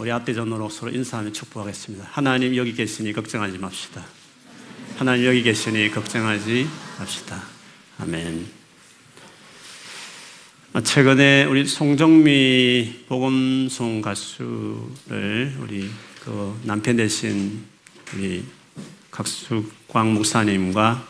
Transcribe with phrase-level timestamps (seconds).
[0.00, 2.08] 우리 앞대전으로 서로 인사하며 축복하겠습니다.
[2.10, 4.02] 하나님 여기 계시니 걱정하지 맙시다.
[4.96, 6.66] 하나님 여기 계시니 걱정하지
[6.98, 7.42] 맙시다.
[7.98, 8.46] 아멘.
[10.82, 15.90] 최근에 우리 송정미 복음송 가수를 우리
[16.24, 17.62] 그 남편 대신
[18.14, 18.42] 우리
[19.10, 21.06] 각수광 목사님과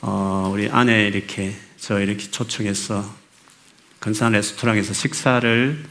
[0.00, 3.08] 어 우리 아내 이렇게 저 이렇게 초청해서
[4.00, 5.84] 근산 레스토랑에서 식사를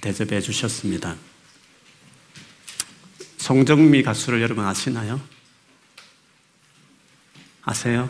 [0.00, 1.14] 대접해 주셨습니다.
[3.42, 5.20] 송정미 가수를 여러분 아시나요?
[7.64, 8.08] 아세요?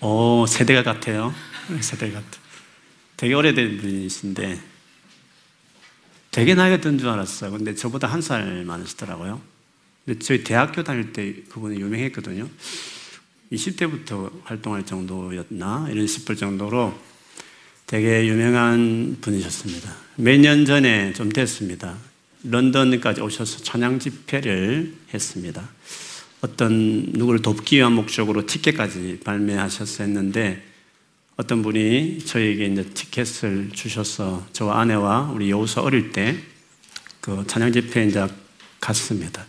[0.00, 1.32] 오, 세대가 같아요.
[1.80, 2.26] 세대 같아.
[3.16, 4.60] 되게 오래된 분이신데
[6.32, 7.52] 되게 나이가 든 줄 알았어요.
[7.52, 9.40] 근데 저보다 한 살 많으시더라고요.
[10.04, 12.48] 근데 저희 대학교 다닐 때 그분이 유명했거든요.
[13.52, 15.90] 20대부터 활동할 정도였나?
[15.92, 16.92] 이런 싶을 정도로
[17.86, 19.94] 되게 유명한 분이셨습니다.
[20.16, 21.96] 몇 년 전에 좀 됐습니다.
[22.50, 25.68] 런던까지 오셔서 찬양 집회를 했습니다.
[26.40, 30.62] 어떤 누구를 돕기 위한 목적으로 티켓까지 발매하셨었는데
[31.36, 36.56] 어떤 분이 저에게 이제 티켓을 주셔서 저와 아내와 우리 여우서 어릴 때
[37.26, 38.24] 그 찬양 집회에 이제
[38.80, 39.44] 갔습니다.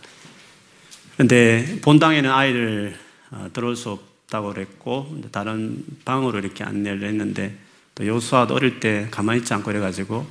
[1.14, 2.98] 그런데 본당에는 아이를
[3.30, 7.56] 어, 들어올 수 없다고 그랬고 다른 방으로 이렇게 안내를 했는데
[7.94, 10.26] 또 여수아도 어릴 때 가만히 있지 않고 그래가지고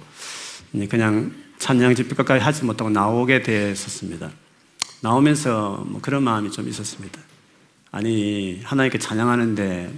[0.89, 4.31] 그냥 찬양 집회까지 하지 못하고 나오게 됐었습니다.
[5.01, 7.19] 나오면서 뭐 그런 마음이 좀 있었습니다.
[7.91, 9.93] 아니 하나님께 찬양하는데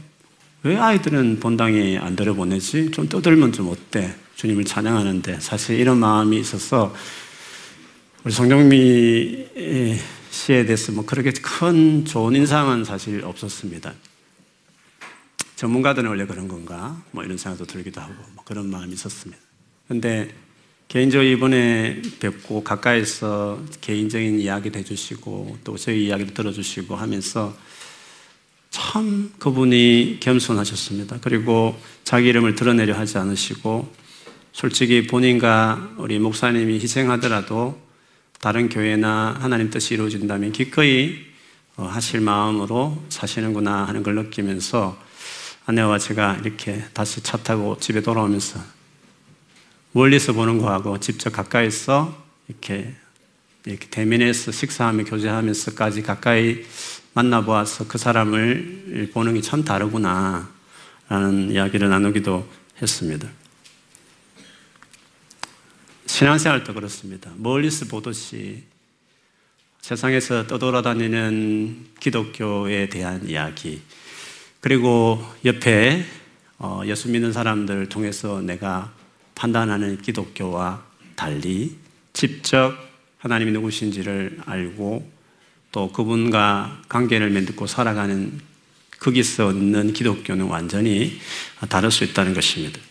[0.64, 2.92] 왜 아이들은 본당에 안 들어보내지?
[2.92, 4.16] 좀 떠들면 좀 어때?
[4.36, 6.94] 주님을 찬양하는데 사실 이런 마음이 있어서
[8.24, 9.48] 우리 성경미
[10.32, 13.94] 씨에 대해서 뭐 그렇게 큰 좋은 인상은 사실 없었습니다.
[15.56, 17.02] 전문가들은 원래 그런 건가?
[17.12, 19.42] 뭐 이런 생각도 들기도 하고 뭐 그런 마음이 있었습니다.
[19.90, 20.34] 근데
[20.90, 27.56] 개인적으로 이번에 뵙고 가까이서 개인적인 이야기도 해주시고 또 저희 이야기도 들어주시고 하면서
[28.72, 31.20] 참 그분이 겸손하셨습니다.
[31.22, 33.94] 그리고 자기 이름을 드러내려 하지 않으시고
[34.52, 37.80] 솔직히 본인과 우리 목사님이 희생하더라도
[38.40, 41.20] 다른 교회나 하나님 뜻이 이루어진다면 기꺼이
[41.78, 44.98] 어, 하실 마음으로 사시는구나 하는 걸 느끼면서
[45.68, 48.79] 아내와 제가 이렇게 다시 차 타고 집에 돌아오면서
[49.92, 52.94] 멀리서 보는 거하고 직접 가까이서 이렇게
[53.66, 56.64] 이렇게 대면해서 식사하며 교제하면서까지 가까이
[57.14, 60.50] 만나보아서 그 사람을 보는 게 참 다르구나
[61.10, 62.48] 라는 이야기를 나누기도
[62.82, 63.28] 했습니다.
[66.06, 67.32] 신앙생활도 그렇습니다.
[67.38, 68.64] 멀리서 보듯이
[69.82, 73.82] 세상에서 떠돌아다니는 기독교에 대한 이야기,
[74.60, 76.06] 그리고 옆에
[76.58, 78.94] 어, 예수 믿는 사람들을 통해서 내가
[79.40, 80.84] 판단하는 기독교와
[81.16, 81.78] 달리
[82.12, 82.76] 직접
[83.20, 85.10] 하나님이 누구신지를 알고
[85.72, 88.38] 또 그분과 관계를 맺고 살아가는
[89.00, 91.18] 거기서 있는 기독교는 완전히
[91.70, 92.82] 다를 수 있다는 것입니다.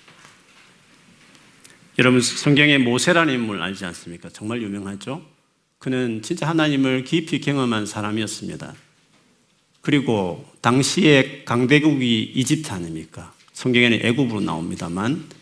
[1.98, 4.30] 여러분 성경에 모세라는 인물 알지 않습니까?
[4.30, 5.22] 정말 유명하죠.
[5.78, 8.74] 그는 진짜 하나님을 깊이 경험한 사람이었습니다.
[9.82, 13.34] 그리고 당시에 강대국이 이집트 아닙니까?
[13.52, 15.37] 성경에는 애굽으로 나옵니다만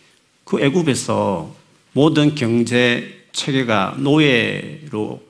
[0.46, 1.52] 그 애굽에서
[1.92, 5.20] 모든 경제 체계가 노예로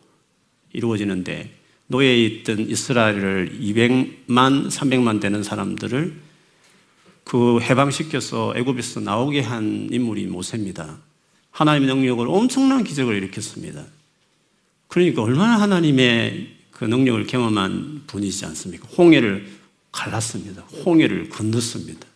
[0.75, 1.51] 이루어지는데
[1.87, 6.15] 노예에 있던 이스라엘을 200만, 300만 되는 사람들을
[7.25, 10.99] 그 해방시켜서 애굽에서 나오게 한 인물이 모세입니다.
[11.51, 13.87] 하나님의 능력을 엄청난 기적을 일으켰습니다.
[14.89, 18.87] 그러니까 얼마나 하나님의 그 능력을 경험한 분이지 않습니까?
[18.99, 19.49] 홍해를
[19.93, 20.61] 갈랐습니다.
[20.85, 22.07] 홍해를 건넜습니다.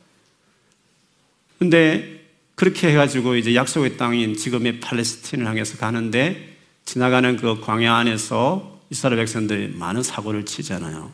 [1.59, 2.20] 근데
[2.61, 9.69] 그렇게 해가지고 이제 약속의 땅인 지금의 팔레스틴을 향해서 가는데 지나가는 그 광야 안에서 이스라엘 백성들이
[9.79, 11.11] 많은 사고를 치잖아요.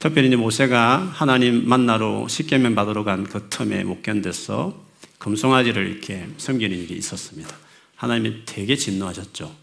[0.00, 4.84] 특별히 이제 모세가 하나님 만나러 십계명 받으러 간 그 틈에 못 견뎌서
[5.18, 7.56] 금송아지를 이렇게 섬기는 일이 있었습니다.
[7.94, 9.54] 하나님이 되게 진노하셨죠.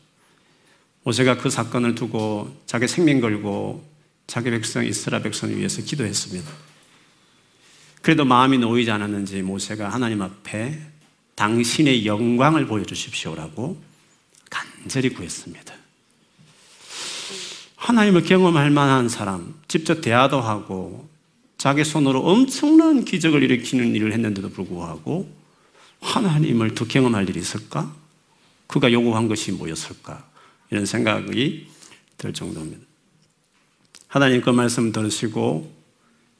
[1.03, 3.85] 모세가 그 사건을 두고 자기 생명 걸고
[4.27, 6.49] 자기 백성 이스라엘 백성을 위해서 기도했습니다.
[8.01, 10.90] 그래도 마음이 놓이지 않았는지 모세가 하나님 앞에
[11.41, 13.81] 당신의 영광을 보여주십시오라고
[14.47, 15.73] 간절히 구했습니다.
[17.77, 21.09] 하나님을 경험할 만한 사람, 직접 대화도 하고
[21.57, 25.33] 자기 손으로 엄청난 기적을 일으키는 일을 했는데도 불구하고
[26.01, 27.91] 하나님을 더 경험할 일이 있을까?
[28.67, 30.23] 그가 요구한 것이 뭐였을까?
[30.69, 31.67] 이런 생각이
[32.19, 32.85] 들 정도입니다.
[34.07, 35.73] 하나님 그 말씀 들으시고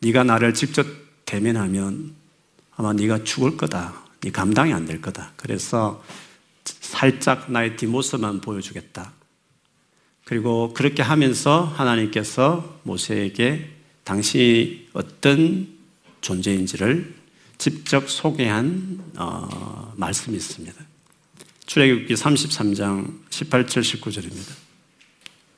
[0.01, 0.85] 네가 나를 직접
[1.25, 2.13] 대면하면
[2.75, 4.10] 아마 네가 죽을 거다.
[4.21, 5.33] 네 감당이 안 될 거다.
[5.35, 6.03] 그래서
[6.63, 9.13] 살짝 나의 뒷모습만 보여주겠다.
[10.25, 13.69] 그리고 그렇게 하면서 하나님께서 모세에게
[14.03, 15.67] 당신이 어떤
[16.21, 17.15] 존재인지를
[17.57, 20.75] 직접 소개한 어, 말씀이 있습니다.
[21.65, 24.53] 출애굽기 33장 18절 19절입니다.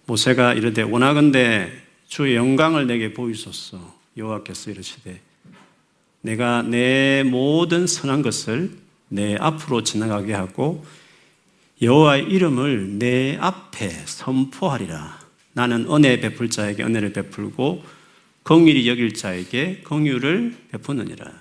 [0.06, 1.72] 모세가 이르되 원하건대
[2.08, 5.22] 주의 영광을 내게 보이소서 여호와께서 이르시되
[6.24, 8.72] 내가 내 모든 선한 것을
[9.10, 10.86] 내 앞으로 지나가게 하고
[11.82, 15.20] 여호와의 이름을 내 앞에 선포하리라.
[15.52, 17.84] 나는 은혜 베풀 자에게 은혜를 베풀고
[18.44, 21.32] 긍휼히 여길 자에게 긍휼을 베푸느니라.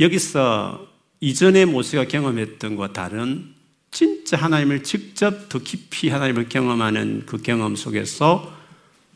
[0.00, 0.88] 여기서
[1.20, 3.54] 이전에 모세가 경험했던 것과 다른
[3.90, 8.54] 진짜 하나님을 직접 더 깊이 하나님을 경험하는 그 경험 속에서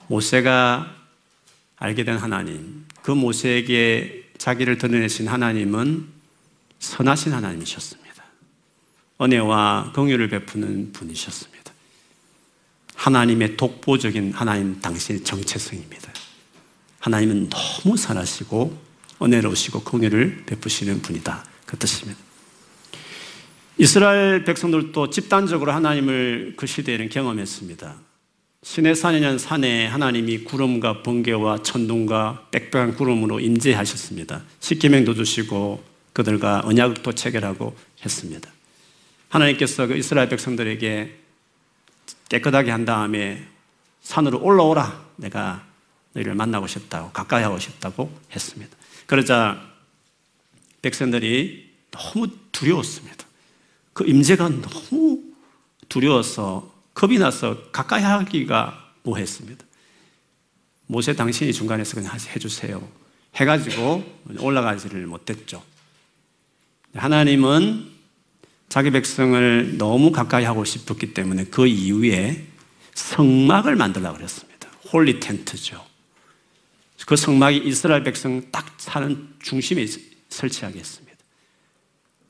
[0.08, 0.99] 모세가
[1.80, 6.06] 알게 된 하나님, 그 모세에게 자기를 드러내신 하나님은
[6.78, 8.24] 선하신 하나님이셨습니다.
[9.20, 11.72] 은혜와 긍휼을 베푸는 분이셨습니다.
[12.94, 16.12] 하나님의 독보적인 하나님 당신의 정체성입니다.
[17.00, 18.78] 하나님은 너무 선하시고
[19.22, 21.44] 은혜로우시고 긍휼을 베푸시는 분이다.
[21.64, 22.20] 그 뜻입니다.
[23.78, 28.09] 이스라엘 백성들도 집단적으로 하나님을 그 시대에는 경험했습니다.
[28.62, 34.42] 신의 산이는 산에 하나님이 구름과 번개와 천둥과 빽빽한 구름으로 임재하셨습니다.
[34.60, 37.74] 십계명도 주시고 그들과 언약도 체결하고
[38.04, 38.50] 했습니다.
[39.30, 41.16] 하나님께서 그 이스라엘 백성들에게
[42.28, 43.46] 깨끗하게 한 다음에
[44.02, 45.06] 산으로 올라오라.
[45.16, 45.64] 내가
[46.12, 48.76] 너희를 만나고 싶다고, 가까이 하고 싶다고 했습니다.
[49.06, 49.58] 그러자
[50.82, 53.24] 백성들이 너무 두려웠습니다.
[53.94, 55.22] 그 임재가 너무
[55.88, 56.69] 두려워서
[57.00, 59.64] 겁이 나서 가까이 하기가 뭐했습니다.
[60.86, 62.86] 모세 당신이 중간에서 그냥 해주세요.
[63.36, 64.04] 해가지고
[64.38, 65.62] 올라가지를 못했죠.
[66.94, 67.90] 하나님은
[68.68, 72.46] 자기 백성을 너무 가까이 하고 싶었기 때문에 그 이후에
[72.92, 74.68] 성막을 만들라고 그랬습니다.
[74.92, 75.82] holy tent죠.
[77.06, 79.86] 그 성막이 이스라엘 백성 딱 사는 중심에
[80.28, 81.16] 설치하겠습니다.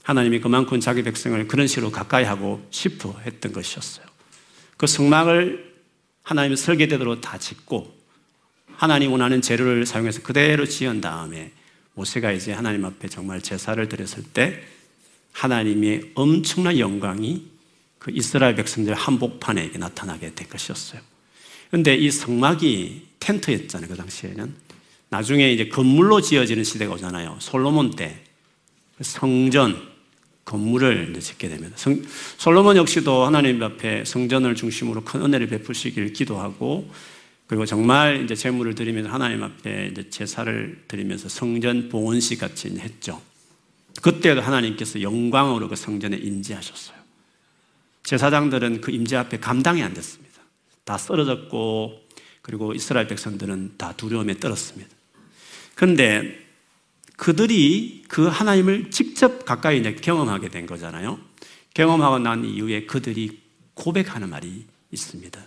[0.04, 4.09] 하나님이 그만큼 자기 백성을 그런 식으로 가까이 하고 싶어 했던 것이었어요.
[4.80, 5.74] 그 성막을
[6.22, 7.94] 하나님 설계대로 다 짓고
[8.76, 11.52] 하나님 원하는 재료를 사용해서 그대로 지은 다음에
[11.92, 14.58] 모세가 이제 하나님 앞에 정말 제사를 드렸을 때
[15.32, 17.44] 하나님의 엄청난 영광이
[17.98, 21.02] 그 이스라엘 백성들 한복판에 나타나게 될 것이었어요.
[21.68, 23.86] 그런데 이 성막이 텐트였잖아요.
[23.86, 24.54] 그 당시에는.
[25.10, 27.36] 나중에 이제 건물로 지어지는 시대가 오잖아요.
[27.40, 28.24] 솔로몬 때
[29.02, 29.76] 성전,
[30.44, 31.76] 건물을 짓게 됩니다.
[31.76, 32.02] 성,
[32.38, 36.90] 솔로몬 역시도 하나님 앞에 성전을 중심으로 큰 은혜를 베푸시길 기도하고
[37.46, 43.20] 그리고 정말 이제 제물을 드리면서 하나님 앞에 이제 제사를 드리면서 성전 봉헌식 같이 했죠.
[44.02, 46.96] 그때도 하나님께서 영광으로 그 성전에 임재하셨어요.
[48.04, 50.40] 제사장들은 그 임재 앞에 감당이 안 됐습니다.
[50.84, 52.00] 다 쓰러졌고
[52.42, 54.90] 그리고 이스라엘 백성들은 다 두려움에 떨었습니다.
[55.74, 56.49] 그런데
[57.20, 61.18] 그들이 그 하나님을 직접 가까이 경험하게 된 거잖아요.
[61.74, 63.40] 경험하고 난 이후에 그들이
[63.74, 65.38] 고백하는 말이 있습니다.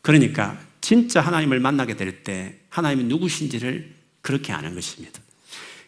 [0.00, 5.20] 그러니까 진짜 하나님을 만나게 될 때 하나님이 누구신지를 그렇게 아는 것입니다.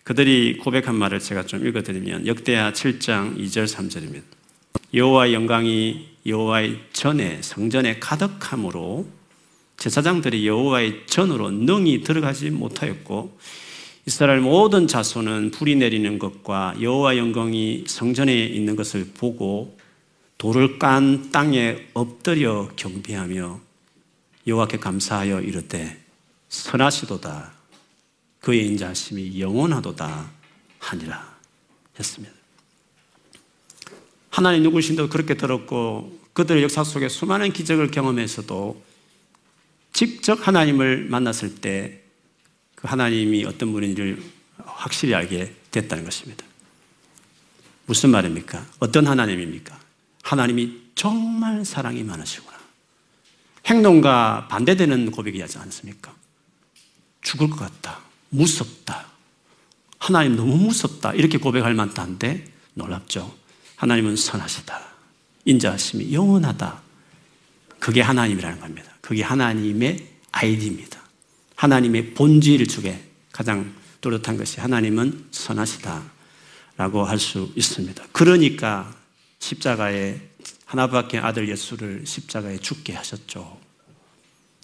[0.03, 4.25] 그들이 고백한 말을 제가 좀 읽어드리면 역대하 7장 2절 3절입니다.
[4.95, 9.07] 여호와의 영광이 여호와의 전에 성전에 가득함으로
[9.77, 13.39] 제사장들이 여호와의 전으로 능히 들어가지 못하였고
[14.07, 19.79] 이스라엘 모든 자손은 불이 내리는 것과 여호와 영광이 성전에 있는 것을 보고
[20.37, 23.61] 돌을 깐 땅에 엎드려 경배하며
[24.47, 25.99] 여호와께 감사하여 이르되
[26.51, 27.53] 선하시도다
[28.41, 30.31] 그의 인자하심이 영원하도다
[30.81, 31.35] 하니라
[31.99, 32.35] 했습니다.
[34.29, 38.83] 하나님 누구신도 그렇게 들었고 그들의 역사 속에 수많은 기적을 경험해서도
[39.95, 42.04] 직접 하나님을 만났을 때그
[42.85, 44.23] 하나님이 어떤 분인지를
[44.65, 46.45] 확실히 알게 됐다는 것입니다.
[47.87, 48.65] 무슨 말입니까?
[48.79, 49.79] 어떤 하나님입니까?
[50.23, 52.59] 하나님이 정말 사랑이 많으시구나.
[53.67, 56.15] 행동과 반대되는 고백이 하지 않습니까?
[57.23, 58.01] 죽을 것 같다.
[58.31, 59.07] 무섭다.
[59.99, 61.15] 하나님 너무 무섭다.
[61.15, 63.35] 이렇게 고백할 만한데 놀랍죠.
[63.77, 64.81] 하나님은 선하시다.
[65.47, 66.83] 인자하심이 영원하다.
[67.79, 68.93] 그게 하나님이라는 겁니다.
[69.01, 71.04] 그게 하나님의 아이디입니다.
[71.57, 76.13] 하나님의 본질 중에 가장 뚜렷한 것이 하나님은 선하시다.
[76.77, 78.05] 라고 할 수 있습니다.
[78.13, 78.93] 그러니까
[79.39, 80.21] 십자가에
[80.65, 83.59] 하나밖에 아들 예수를 십자가에 죽게 하셨죠.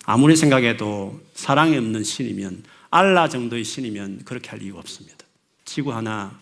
[0.05, 5.19] 아무리 생각해도 사랑이 없는 신이면 알라 정도의 신이면 그렇게 할 이유가 없습니다.
[5.65, 6.37] 지구 하나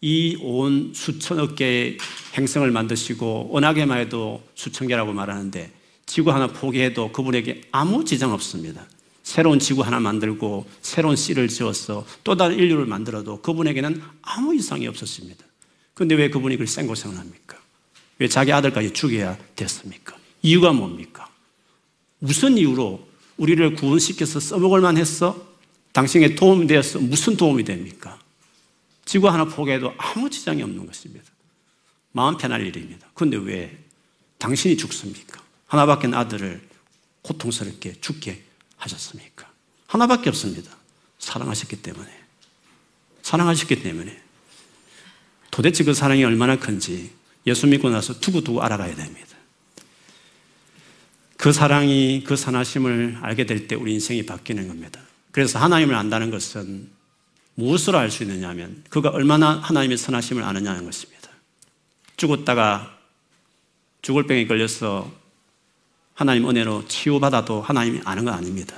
[0.00, 1.98] 이 온 수천억 개의
[2.36, 5.72] 행성을 만드시고 은하계만 해도 수천 개라고 말하는데
[6.06, 8.86] 지구 하나 포기해도 그분에게 아무 지장 없습니다.
[9.28, 15.44] 새로운 지구 하나 만들고 새로운 씨를 지어서 또 다른 인류를 만들어도 그분에게는 아무 이상이 없었습니다.
[15.92, 17.58] 그런데 왜 그분이 그걸 생고생을 합니까?
[18.18, 20.16] 왜 자기 아들까지 죽여야 됐습니까?
[20.40, 21.28] 이유가 뭡니까?
[22.20, 23.06] 무슨 이유로
[23.36, 25.46] 우리를 구원시켜서 써먹을 만 했어?
[25.92, 28.18] 당신에게 도움이 되어서 무슨 도움이 됩니까?
[29.04, 31.26] 지구 하나 포기해도 아무 지장이 없는 것입니다.
[32.12, 33.06] 마음 편할 일입니다.
[33.12, 33.76] 그런데 왜
[34.38, 35.42] 당신이 죽습니까?
[35.66, 36.66] 하나밖에 아들을
[37.20, 38.47] 고통스럽게 죽게
[38.78, 39.50] 하셨습니까?
[39.86, 40.70] 하나밖에 없습니다.
[41.18, 42.10] 사랑하셨기 때문에.
[43.22, 44.22] 사랑하셨기 때문에.
[45.50, 47.10] 도대체 그 사랑이 얼마나 큰지
[47.46, 49.28] 예수 믿고 나서 두고두고 알아가야 됩니다.
[51.36, 55.00] 그 사랑이 그 선하심을 알게 될 때 우리 인생이 바뀌는 겁니다.
[55.30, 56.90] 그래서 하나님을 안다는 것은
[57.54, 61.28] 무엇으로 알 수 있느냐 하면 그가 얼마나 하나님의 선하심을 아느냐는 것입니다.
[62.16, 62.98] 죽었다가
[64.02, 65.12] 죽을 병에 걸려서
[66.18, 68.74] 하나님 은혜로 치유받아도 하나님이 아는 건 아닙니다.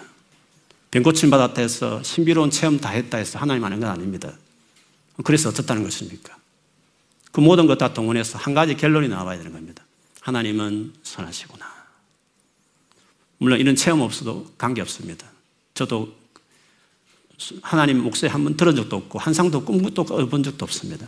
[0.90, 4.30] 병 고침 받았다 해서 신비로운 체험 다 했다 해서 하나님 아는 건 아닙니다.
[5.24, 6.36] 그래서 어떻다는 것입니까?
[7.32, 9.82] 그 모든 것 다 동원해서 한 가지 결론이 나와야 되는 겁니다.
[10.20, 11.64] 하나님은 선하시구나.
[13.38, 15.26] 물론 이런 체험 없어도 관계 없습니다.
[15.72, 16.14] 저도
[17.62, 21.06] 하나님 목소리 한 번 들은 적도 없고 한상도 꿈도 꿔본 적도 없습니다.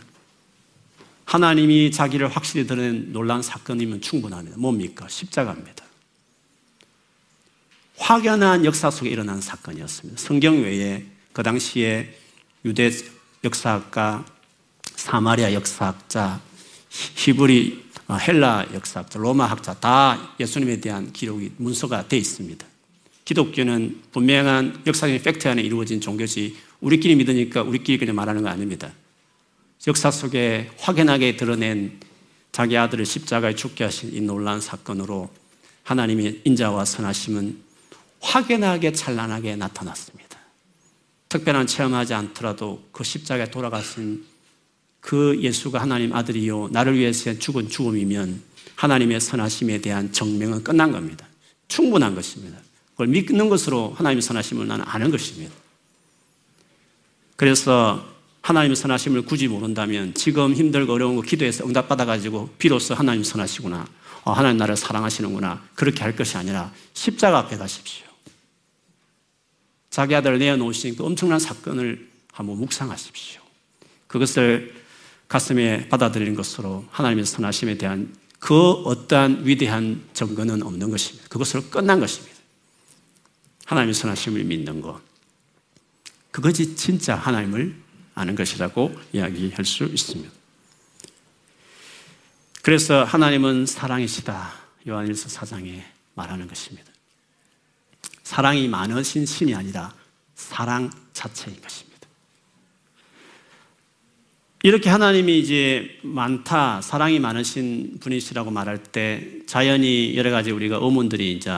[1.25, 4.57] 하나님이 자기를 확실히 드러낸 놀란 사건이면 충분합니다.
[4.57, 5.07] 뭡니까?
[5.07, 5.82] 십자가입니다.
[7.97, 10.21] 확연한 역사 속에 일어난 사건이었습니다.
[10.21, 12.13] 성경 외에 그 당시에
[12.65, 12.91] 유대
[13.43, 14.25] 역사학가,
[14.95, 16.41] 사마리아 역사학자,
[16.89, 22.65] 히브리 어, 헬라 역사학자, 로마 학자 다 예수님에 대한 기록이 문서가 되어 있습니다.
[23.25, 28.91] 기독교는 분명한 역사적인 팩트 안에 이루어진 종교지 우리끼리 믿으니까 우리끼리 그냥 말하는 거 아닙니다.
[29.87, 31.99] 역사 속에 확연하게 드러낸
[32.51, 35.29] 자기 아들을 십자가에 죽게 하신 이 놀라운 사건으로
[35.83, 37.62] 하나님의 인자와 선하심은
[38.23, 40.39] 확연하게 찬란하게 나타났습니다.
[41.29, 44.25] 특별한 체험하지 않더라도 그 십자가에 돌아가신
[44.99, 48.41] 그 예수가 하나님 아들이요 나를 위해서 죽은 죽음이면
[48.75, 51.27] 하나님의 선하심에 대한 정명은 끝난 겁니다.
[51.67, 52.57] 충분한 것입니다.
[52.91, 55.53] 그걸 믿는 것으로 하나님의 선하심을 나는 아는 것입니다.
[57.35, 58.07] 그래서
[58.41, 63.87] 하나님의 선하심을 굳이 모른다면 지금 힘들고 어려운 거 기도해서 응답받아가지고 비로소 하나님 선하시구나.
[64.25, 65.61] 어, 하나님 나를 사랑하시는구나.
[65.75, 68.12] 그렇게 할 것이 아니라 십자가 앞에 가십시오.
[69.93, 73.39] 자기 아들을 내어놓으신 그 엄청난 사건을 한번 묵상하십시오.
[74.07, 74.73] 그것을
[75.27, 81.29] 가슴에 받아들이는 것으로 하나님의 선하심에 대한 그 어떠한 위대한 증거는 없는 것입니다.
[81.29, 82.35] 그것으로 끝난 것입니다.
[83.67, 84.99] 하나님의 선하심을 믿는 것.
[86.31, 87.75] 그것이 진짜 하나님을
[88.15, 90.31] 아는 것이라고 이야기할 수 있습니다.
[92.63, 94.53] 그래서 하나님은 사랑이시다.
[94.87, 95.83] 요한일서 4장에
[96.15, 96.92] 말하는 것입니다.
[98.33, 99.93] 사랑이 많으신 신이 아니라
[100.33, 101.99] 사랑 자체인 것입니다.
[104.63, 111.51] 이렇게 하나님이 이제 많다, 사랑이 많으신 분이시라고 말할 때 자연히 여러 가지 우리가 의문들이 이제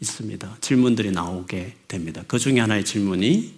[0.00, 0.56] 있습니다.
[0.62, 2.22] 질문들이 나오게 됩니다.
[2.26, 3.52] 그 중에 하나의 질문이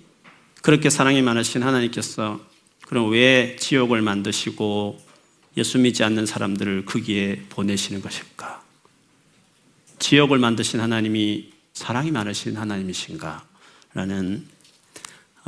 [0.60, 2.40] 그렇게 사랑이 많으신 하나님께서
[2.88, 5.00] 그럼 왜 지옥을 만드시고
[5.56, 8.64] 예수 믿지 않는 사람들을 거기에 보내시는 것일까?
[10.00, 13.46] 지옥을 만드신 하나님이 사랑이 많으신 하나님이신가?
[13.94, 14.46] 라는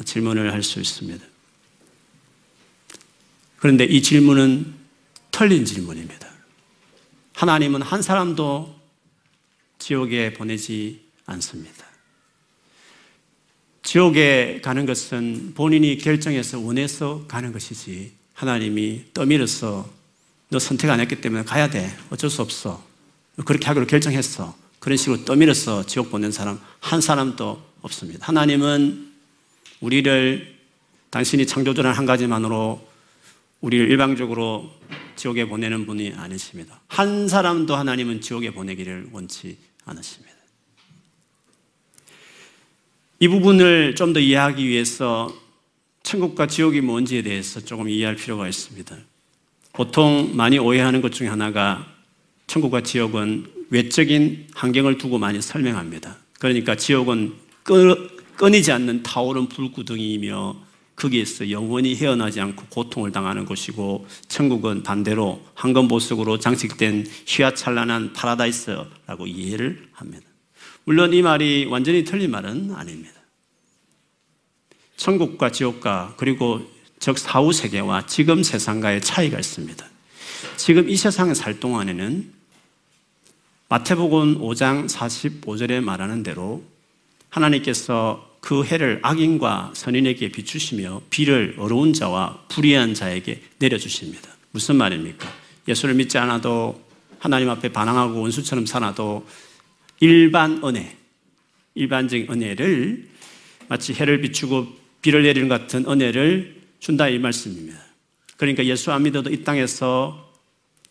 [0.05, 1.25] 질문을 할 수 있습니다.
[3.57, 4.73] 그런데 이 질문은
[5.33, 6.31] 틀린 질문입니다.
[7.35, 8.79] 하나님은 한 사람도
[9.81, 11.85] 지옥에 보내지 않습니다.
[13.83, 19.91] 지옥에 가는 것은 본인이 결정해서 원해서 가는 것이지 하나님이 떠밀어서
[20.49, 21.95] 너 선택 안 했기 때문에 가야 돼.
[22.11, 22.85] 어쩔 수 없어.
[23.45, 24.70] 그렇게 하기로 결정했어.
[24.81, 28.27] 그런 식으로 떠밀어서 지옥 보낸 사람 한 사람도 없습니다.
[28.27, 29.13] 하나님은
[29.81, 30.59] 우리를
[31.11, 32.87] 당신이 창조주란 한 가지만으로
[33.61, 34.71] 우리를 일방적으로
[35.17, 36.81] 지옥에 보내는 분이 아니십니다.
[36.89, 40.35] 한 사람도 하나님은 지옥에 보내기를 원치 않으십니다.
[43.19, 45.31] 이 부분을 좀 더 이해하기 위해서
[46.03, 48.97] 천국과 지옥이 뭔지에 대해서 조금 이해할 필요가 있습니다.
[49.75, 51.87] 보통 많이 오해하는 것 중에 하나가
[52.47, 56.17] 천국과 지옥은 외적인 환경을 두고 많이 설명합니다.
[56.39, 57.35] 그러니까 지옥은
[58.37, 66.39] 끊이지 않는 타오른 불구덩이이며 거기에서 영원히 헤어나지 않고 고통을 당하는 곳이고 천국은 반대로 황금 보석으로
[66.39, 70.27] 장식된 휘하찬란한 파라다이스라고 이해를 합니다.
[70.85, 73.15] 물론 이 말이 완전히 틀린 말은 아닙니다.
[74.97, 76.61] 천국과 지옥과 그리고
[76.99, 79.87] 즉 사후 세계와 지금 세상과의 차이가 있습니다.
[80.57, 82.40] 지금 이 세상에 살 동안에는
[83.71, 86.65] 마태복음 5장 45절에 말하는 대로
[87.29, 94.29] 하나님께서 그 해를 악인과 선인에게 비추시며 비를 어려운 자와 불의한 자에게 내려주십니다.
[94.51, 95.33] 무슨 말입니까?
[95.69, 96.83] 예수를 믿지 않아도
[97.21, 99.25] 하나님 앞에 반항하고 원수처럼 살아도
[100.01, 100.97] 일반 은혜,
[101.77, 103.09] 일반적인 은혜를
[103.69, 104.67] 마치 해를 비추고
[105.01, 107.79] 비를 내리는 같은 은혜를 준다 이 말씀입니다.
[108.37, 110.29] 그러니까 예수 안 믿어도 이 땅에서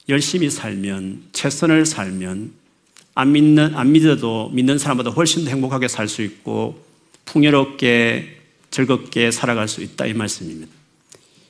[0.08, 2.59] 열심히 살면, 최선을 살면,
[3.20, 6.84] 안 믿는, 안 믿어도 믿는 사람보다 훨씬 더 행복하게 살 수 있고,
[7.26, 8.38] 풍요롭게,
[8.72, 10.72] 즐겁게 살아갈 수 있다 이 말씀입니다.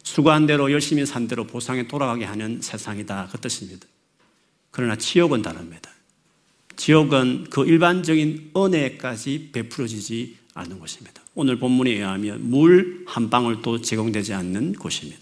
[0.04, 3.86] 수고한 대로 열심히 산 대로 보상에 돌아가게 하는 세상이다 그 뜻입니다.
[4.72, 5.92] 그러나 지옥은 다릅니다.
[6.76, 11.22] 지옥은 그 일반적인 은혜까지 베풀어지지 않는 곳입니다.
[11.36, 15.22] 오늘 본문에 의하면 물 한 방울도 제공되지 않는 곳입니다.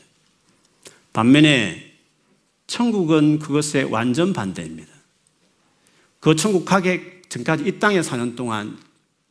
[1.13, 1.91] 반면에
[2.67, 4.96] 천국은 그것의 완전 반대입니다.
[6.27, 8.77] 그 천국 가기 전까지 이 땅에 사는 동안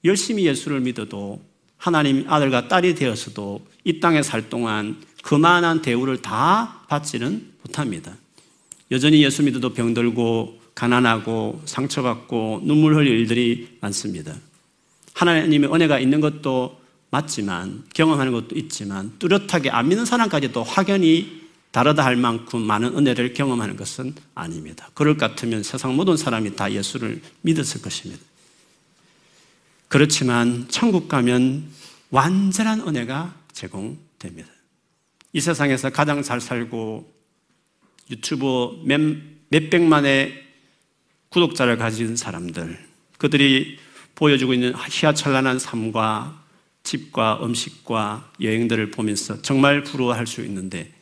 [0.02, 1.42] 열심히 예수를 믿어도
[1.76, 8.14] 하나님 아들과 딸이 되어서도 이 땅에 살 동안 그만한 대우를 다 받지는 못합니다.
[8.90, 14.34] 여전히 예수 믿어도 병들고 가난하고 상처받고 눈물 흘릴 일들이 많습니다.
[15.12, 21.45] 하나님의 은혜가 있는 것도 맞지만 경험하는 것도 있지만 뚜렷하게 안 믿는 사람까지도 확연히
[21.76, 24.88] 다르다 할 만큼 많은 은혜를 경험하는 것은 아닙니다.
[24.94, 28.24] 그럴 것 같으면 세상 모든 사람이 다 예수를 믿었을 것입니다.
[29.88, 31.68] 그렇지만 천국 가면
[32.08, 34.48] 완전한 은혜가 제공됩니다.
[35.34, 37.12] 이 세상에서 가장 잘 살고
[38.10, 38.98] 유튜브 몇,
[39.50, 40.32] 몇백만의
[41.28, 42.78] 구독자를 가진 사람들,
[43.18, 43.78] 그들이
[44.14, 46.42] 보여주고 있는 희화찬란한 삶과
[46.84, 50.95] 집과 음식과 여행들을 보면서 정말 부러워할 수 있는데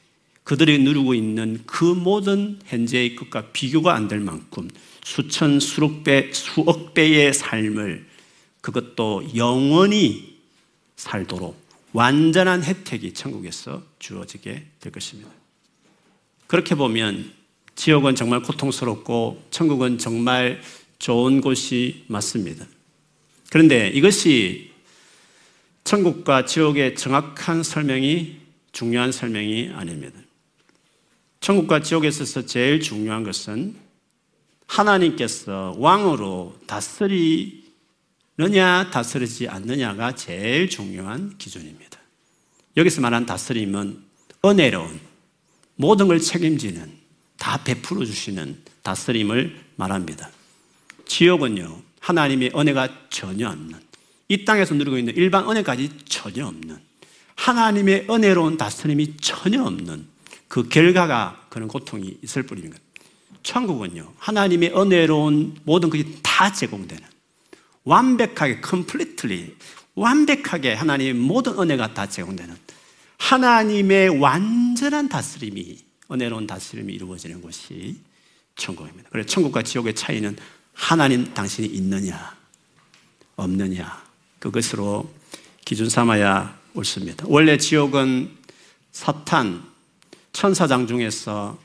[0.44, 4.68] 그들이 누리고 있는 그 모든 현재의 것과 비교가 안 될 만큼
[5.02, 8.06] 수천, 수억 배, 수억 배의 삶을
[8.60, 10.38] 그것도 영원히
[10.96, 15.30] 살도록 완전한 혜택이 천국에서 주어지게 될 것입니다.
[16.46, 17.32] 그렇게 보면
[17.74, 20.60] 지옥은 정말 고통스럽고 천국은 정말
[20.98, 22.66] 좋은 곳이 맞습니다.
[23.50, 24.72] 그런데 이것이
[25.84, 28.36] 천국과 지옥의 정확한 설명이
[28.72, 30.23] 중요한 설명이 아닙니다.
[31.44, 33.76] 천국과 지옥에 있어서 제일 중요한 것은
[34.66, 37.68] 하나님께서 왕으로 다스리느냐
[38.90, 42.00] 다스리지 않느냐가 제일 중요한 기준입니다.
[42.78, 44.02] 여기서 말한 다스림은
[44.42, 44.98] 은혜로운
[45.76, 46.90] 모든 걸 책임지는
[47.36, 50.30] 다 베풀어 주시는 다스림을 말합니다.
[51.04, 53.78] 지옥은요 하나님의 은혜가 전혀 없는
[54.28, 56.78] 이 땅에서 누리고 있는 일반 은혜까지 전혀 없는
[57.36, 60.13] 하나님의 은혜로운 다스림이 전혀 없는
[60.48, 62.78] 그 결과가 그런 고통이 있을 뿐입니다.
[63.42, 67.02] 천국은요, 하나님의 은혜로운 모든 것이 다 제공되는
[67.84, 69.54] 완벽하게, completely,
[69.94, 72.56] 완벽하게 하나님의 모든 은혜가 다 제공되는
[73.18, 75.78] 하나님의 완전한 다스림이,
[76.10, 77.96] 은혜로운 다스림이 이루어지는 곳이
[78.56, 79.08] 천국입니다.
[79.10, 80.36] 그래서 천국과 지옥의 차이는
[80.72, 82.36] 하나님 당신이 있느냐,
[83.36, 84.02] 없느냐,
[84.38, 85.12] 그것으로
[85.64, 87.24] 기준 삼아야 옳습니다.
[87.28, 88.30] 원래 지옥은
[88.92, 89.62] 사탄,
[90.34, 91.58] 천사장 중에서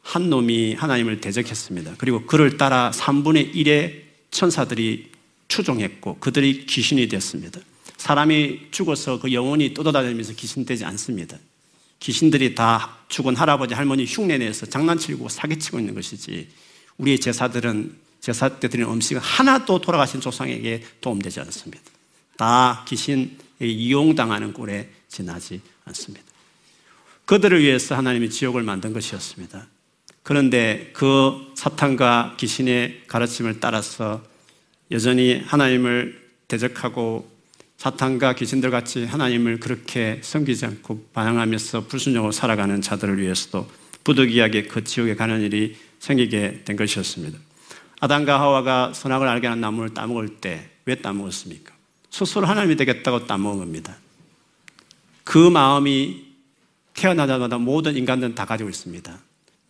[0.00, 1.96] 한 놈이 하나님을 대적했습니다.
[1.98, 5.10] 그리고 그를 따라 3분의 1의 천사들이
[5.48, 7.60] 추종했고 그들이 귀신이 됐습니다.
[7.98, 11.36] 사람이 죽어서 그 영혼이 떠돌아다니면서 귀신 되지 않습니다.
[12.00, 16.48] 귀신들이 다 죽은 할아버지 할머니 흉내내서 장난치고 사기치고 있는 것이지
[16.98, 21.82] 우리의 제사들은 제사 때 드리는 음식은 하나도 돌아가신 조상에게 도움되지 않습니다.
[22.36, 23.30] 다 귀신에
[23.60, 26.31] 이용당하는 꼴에 지나지 않습니다.
[27.32, 29.66] 그들을 위해서 하나님이 지옥을 만든 것이었습니다.
[30.22, 34.22] 그런데 그 사탄과 귀신의 가르침을 따라서
[34.90, 37.26] 여전히 하나님을 대적하고
[37.78, 43.66] 사탄과 귀신들 같이 하나님을 그렇게 섬기지 않고 반항하면서 불순종으로 살아가는 자들을 위해서도
[44.04, 47.38] 부득이하게 그 지옥에 가는 일이 생기게 된 것이었습니다.
[48.00, 51.72] 아담과 하와가 선악을 알게 하는 나무를 따먹을 때 왜 따먹었습니까?
[52.10, 53.96] 스스로 하나님이 되겠다고 따먹은 겁니다.
[55.24, 56.31] 그 마음이
[56.94, 59.18] 태어나자마자 모든 인간들은 다 가지고 있습니다.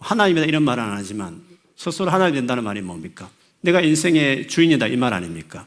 [0.01, 1.41] 하나님이다 이런 말은 안 하지만
[1.77, 3.31] 스스로 하나님이 된다는 말이 뭡니까?
[3.61, 5.67] 내가 인생의 주인이다 이 말 아닙니까?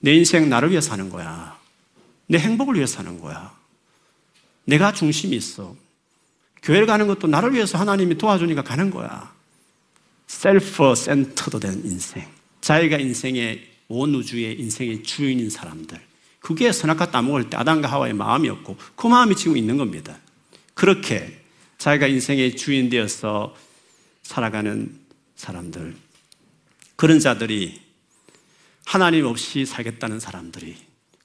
[0.00, 1.58] 내 인생 나를 위해 사는 거야.
[2.26, 3.54] 내 행복을 위해 사는 거야.
[4.64, 5.74] 내가 중심이 있어.
[6.62, 9.32] 교회를 가는 것도 나를 위해서 하나님이 도와주니까 가는 거야.
[10.26, 12.24] 셀프 센터도 된 인생.
[12.60, 16.00] 자기가 인생의 온 우주의 인생의 주인인 사람들.
[16.40, 20.16] 그게 선악과 따먹을 때 아담과 하와의 마음이었고 그 마음이 지금 있는 겁니다.
[20.74, 21.40] 그렇게
[21.78, 23.56] 자기가 인생의 주인 되어서
[24.22, 24.94] 살아가는
[25.36, 25.94] 사람들.
[26.96, 27.80] 그런 자들이
[28.84, 30.76] 하나님 없이 살겠다는 사람들이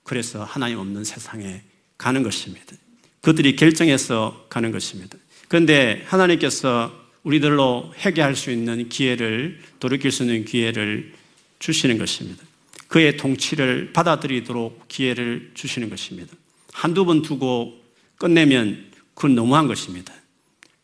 [0.03, 1.61] 그래서 하나님 없는 세상에
[1.97, 2.75] 가는 것입니다.
[3.21, 5.17] 그들이 결정해서 가는 것입니다.
[5.47, 6.91] 그런데 하나님께서
[7.23, 11.13] 우리들로 회개할 수 있는 기회를 돌이킬 수 있는 기회를
[11.59, 12.43] 주시는 것입니다.
[12.87, 16.33] 그의 통치를 받아들이도록 기회를 주시는 것입니다.
[16.71, 17.81] 한두 번 두고
[18.17, 18.86] 끝내면
[19.17, 20.13] 그건 너무한 것입니다.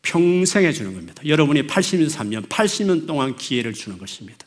[0.02, 1.22] 평생 해주는 겁니다.
[1.24, 4.44] 여러분이 83년, 80년 동안 기회를 주는 것입니다.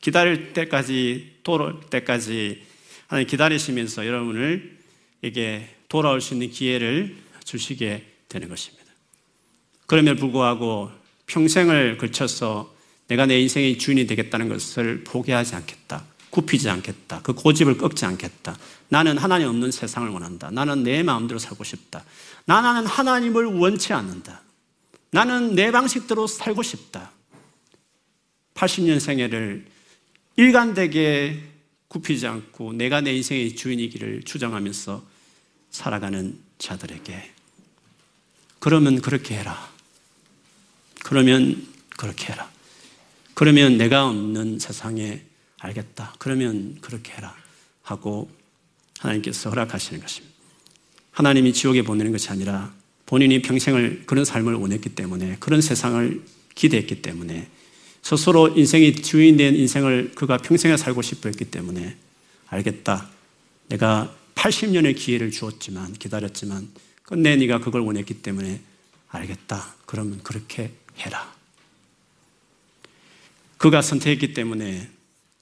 [0.00, 2.62] 기다릴 때까지, 돌아올 때까지
[3.08, 4.78] 하나님 기다리시면서 여러분을
[5.22, 8.86] 에게 돌아올 수 있는 기회를 주시게 되는 것입니다.
[9.84, 10.90] 그럼에도 불구하고
[11.26, 12.74] 평생을 걸쳐서
[13.08, 16.06] 내가 내 인생의 주인이 되겠다는 것을 포기하지 않겠다.
[16.30, 17.20] 굽히지 않겠다.
[17.22, 18.56] 그 고집을 꺾지 않겠다.
[18.92, 20.50] 나는 하나님 없는 세상을 원한다.
[20.50, 22.04] 나는 내 마음대로 살고 싶다.
[22.44, 24.42] 나는 하나님을 원치 않는다.
[25.10, 27.10] 나는 내 방식대로 살고 싶다.
[28.52, 29.64] 80년 생애를
[30.36, 31.42] 일관되게
[31.88, 35.02] 굽히지 않고 내가 내 인생의 주인이기를 주장하면서
[35.70, 37.32] 살아가는 자들에게
[38.58, 39.70] 그러면 그렇게 해라.
[41.02, 42.50] 그러면 그렇게 해라.
[43.32, 45.22] 그러면 내가 없는 세상에
[45.60, 46.14] 알겠다.
[46.18, 47.34] 그러면 그렇게 해라.
[47.80, 48.41] 하고
[49.02, 50.34] 하나님께서 허락하시는 것입니다.
[51.10, 52.72] 하나님이 지옥에 보내는 것이 아니라
[53.06, 56.22] 본인이 평생을 그런 삶을 원했기 때문에 그런 세상을
[56.54, 57.48] 기대했기 때문에
[58.02, 61.96] 스스로 인생이 주인된 인생을 그가 평생에 살고 싶어 했기 때문에
[62.46, 63.08] 알겠다.
[63.68, 66.68] 내가 80년의 기회를 주었지만 기다렸지만
[67.02, 68.60] 끝내 네가 그걸 원했기 때문에
[69.08, 69.74] 알겠다.
[69.86, 71.32] 그러면 그렇게 해라.
[73.58, 74.88] 그가 선택했기 때문에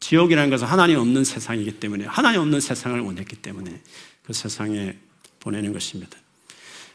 [0.01, 3.81] 지옥이라는 것은 하나님 없는 세상이기 때문에 하나님 없는 세상을 원했기 때문에
[4.25, 4.97] 그 세상에
[5.41, 6.17] 보내는 것입니다.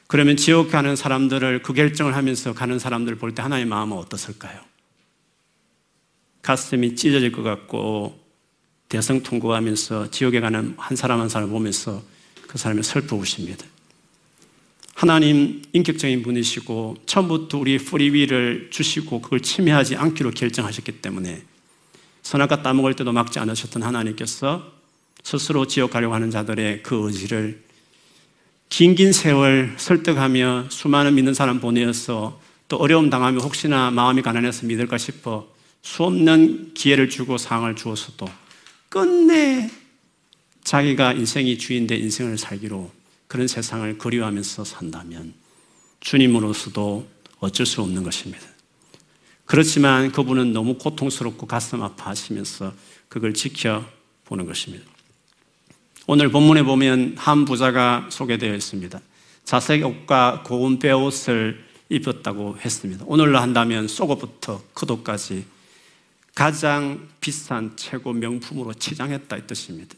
[0.07, 4.59] 그러면 지옥 가는 사람들을 그 결정을 하면서 가는 사람들을 볼 때 하나님의 마음은 어떻을까요?
[6.41, 8.19] 가슴이 찢어질 것 같고
[8.87, 12.03] 대성 통곡하면서 지옥에 가는 한 사람 한 사람을 보면서
[12.47, 13.65] 그 사람이 슬퍼우십니다.
[14.93, 21.43] 하나님 인격적인 분이시고 처음부터 우리 프리위를 주시고 그걸 침해하지 않기로 결정하셨기 때문에
[22.25, 24.73] 선악과 따먹을 때도 막지 않으셨던 하나님께서
[25.23, 27.63] 스스로 지옥 가려고 하는 자들의 그 의지를
[28.69, 35.47] 긴긴 세월 설득하며 수많은 믿는 사람 보내어서 또 어려움 당하면 혹시나 마음이 가난해서 믿을까 싶어
[35.83, 38.27] 수없는 기회를 주고 상을 주었어도
[38.89, 39.69] 끝내
[40.63, 42.89] 자기가 인생이 주인된 인생을 살기로
[43.27, 45.35] 그런 세상을 그리워하면서 산다면
[45.99, 47.07] 주님으로서도
[47.39, 48.54] 어쩔 수 없는 것입니다.
[49.45, 52.73] 그렇지만 그분은 너무 고통스럽고 가슴 아파하시면서
[53.10, 54.86] 그걸 지켜보는 것입니다.
[56.08, 58.99] 오늘 본문에 보면 한 부자가 소개되어 있습니다.
[59.43, 63.05] 자색 옷과 고운 베옷을 입었다고 했습니다.
[63.08, 65.45] 오늘로 한다면 속옷부터 그옷까지
[66.34, 69.95] 가장 비싼 최고 명품으로 치장했다 이 뜻입니다.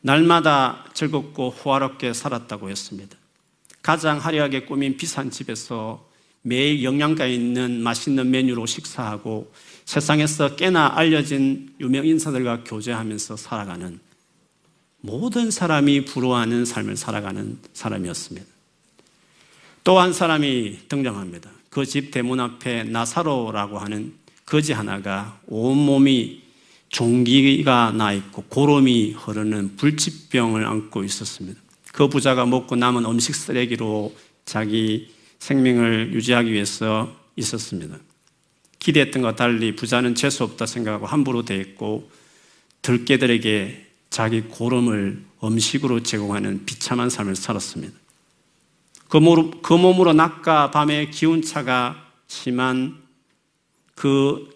[0.00, 3.16] 날마다 즐겁고 호화롭게 살았다고 했습니다.
[3.80, 6.06] 가장 화려하게 꾸민 비싼 집에서
[6.46, 9.50] 매일 영양가 있는 맛있는 메뉴로 식사하고
[9.86, 13.98] 세상에서 꽤나 알려진 유명 인사들과 교제하면서 살아가는
[15.00, 18.46] 모든 사람이 부러워하는 삶을 살아가는 사람이었습니다.
[19.84, 21.50] 또 한 사람이 등장합니다.
[21.70, 24.12] 그 집 대문 앞에 나사로라고 하는
[24.46, 26.42] 거지 하나가 온몸이
[26.90, 31.60] 종기가 나 있고 고름이 흐르는 불치병을 안고 있었습니다.
[31.92, 35.08] 그 부자가 먹고 남은 음식 쓰레기로 자기
[35.44, 37.98] 생명을 유지하기 위해서 있었습니다.
[38.78, 42.10] 기대했던 것과 달리 부자는 재수 없다 생각하고 함부로 대했고
[42.80, 47.94] 들깨들에게 자기 고름을 음식으로 제공하는 비참한 삶을 살았습니다.
[49.08, 49.20] 그,
[49.60, 53.02] 그 몸으로 낮과 밤의 기온차가 심한
[53.94, 54.48] 그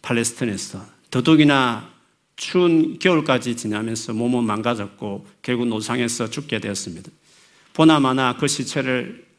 [0.00, 1.90] 팔레스틴에서 더더욱이나
[2.36, 7.10] 추운 겨울까지 지나면서 몸은 망가졌고 결국 노상에서 죽게 되었습니다.
[7.74, 9.29] 보나마나 그 시체를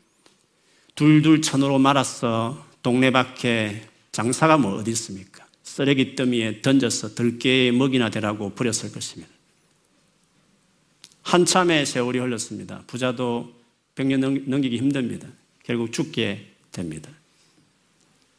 [0.96, 5.46] 둘둘 천으로 말아서 동네 밖에 장사가 뭐 어디 있습니까?
[5.64, 9.32] 쓰레기 더미에 던져서 들깨에 먹이나 되라고 버렸을 것입니다.
[11.24, 12.84] 한참의 세월이 흘렀습니다.
[12.88, 13.54] 부자도
[13.96, 15.28] 100년 넘기기 힘듭니다.
[15.64, 17.10] 결국 죽게 됩니다.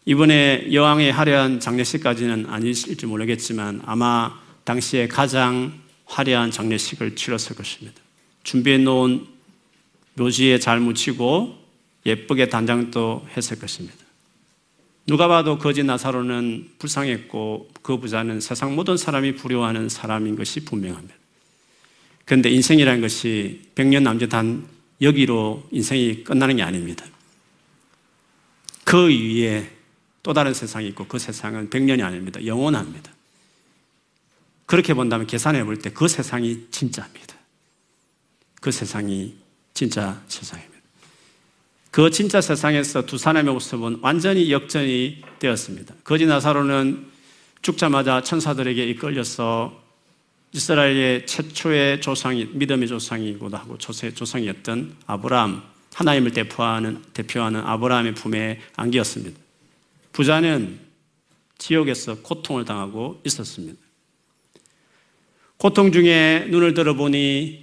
[0.04, 8.00] 이번에 여왕의 화려한 장례식까지는 아니실지 모르겠지만 아마 당시에 가장 화려한 장례식을 치렀을 것입니다.
[8.42, 9.26] 준비해 놓은
[10.14, 11.61] 묘지에 잘 묻히고
[12.06, 13.96] 예쁘게 단장도 했을 것입니다.
[15.06, 21.14] 누가 봐도 거지 나사로는 불쌍했고 그 부자는 세상 모든 사람이 부러워하는 사람인 것이 분명합니다.
[22.24, 24.64] 그런데 인생이라는 것이 백년 남짓한
[25.00, 27.04] 여기로 인생이 끝나는 게 아닙니다.
[28.84, 29.70] 그 위에
[30.22, 32.44] 또 다른 세상이 있고 그 세상은 100년이 아닙니다.
[32.44, 33.10] 영원합니다.
[34.66, 37.34] 그렇게 본다면 계산해 볼 때 그 세상이 진짜입니다.
[38.60, 39.34] 그 세상이
[39.74, 40.71] 진짜 세상입니다.
[41.92, 45.94] 그 진짜 세상에서 두 사람의 모습은 완전히 역전이 되었습니다.
[46.02, 47.06] 거지 나사로는
[47.60, 49.78] 죽자마자 천사들에게 이끌려서
[50.52, 59.38] 이스라엘의 최초의 조상이 믿음의 조상이기도 하고 조세 조상이었던 아브라함 하나님을 대표하는 대표하는 아브라함의 품에 안기었습니다.
[60.12, 60.78] 부자는
[61.58, 63.78] 지옥에서 고통을 당하고 있었습니다.
[65.58, 67.61] 고통 중에 눈을 들어보니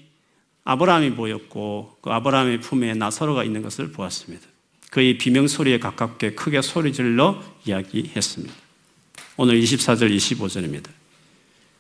[0.63, 4.45] 아브라함이 보였고 그 아브라함의 품에 나사로가 있는 것을 보았습니다.
[4.91, 8.53] 그의 비명 소리에 가깝게 크게 소리 질러 이야기했습니다.
[9.37, 10.89] 오늘 24절 25절입니다.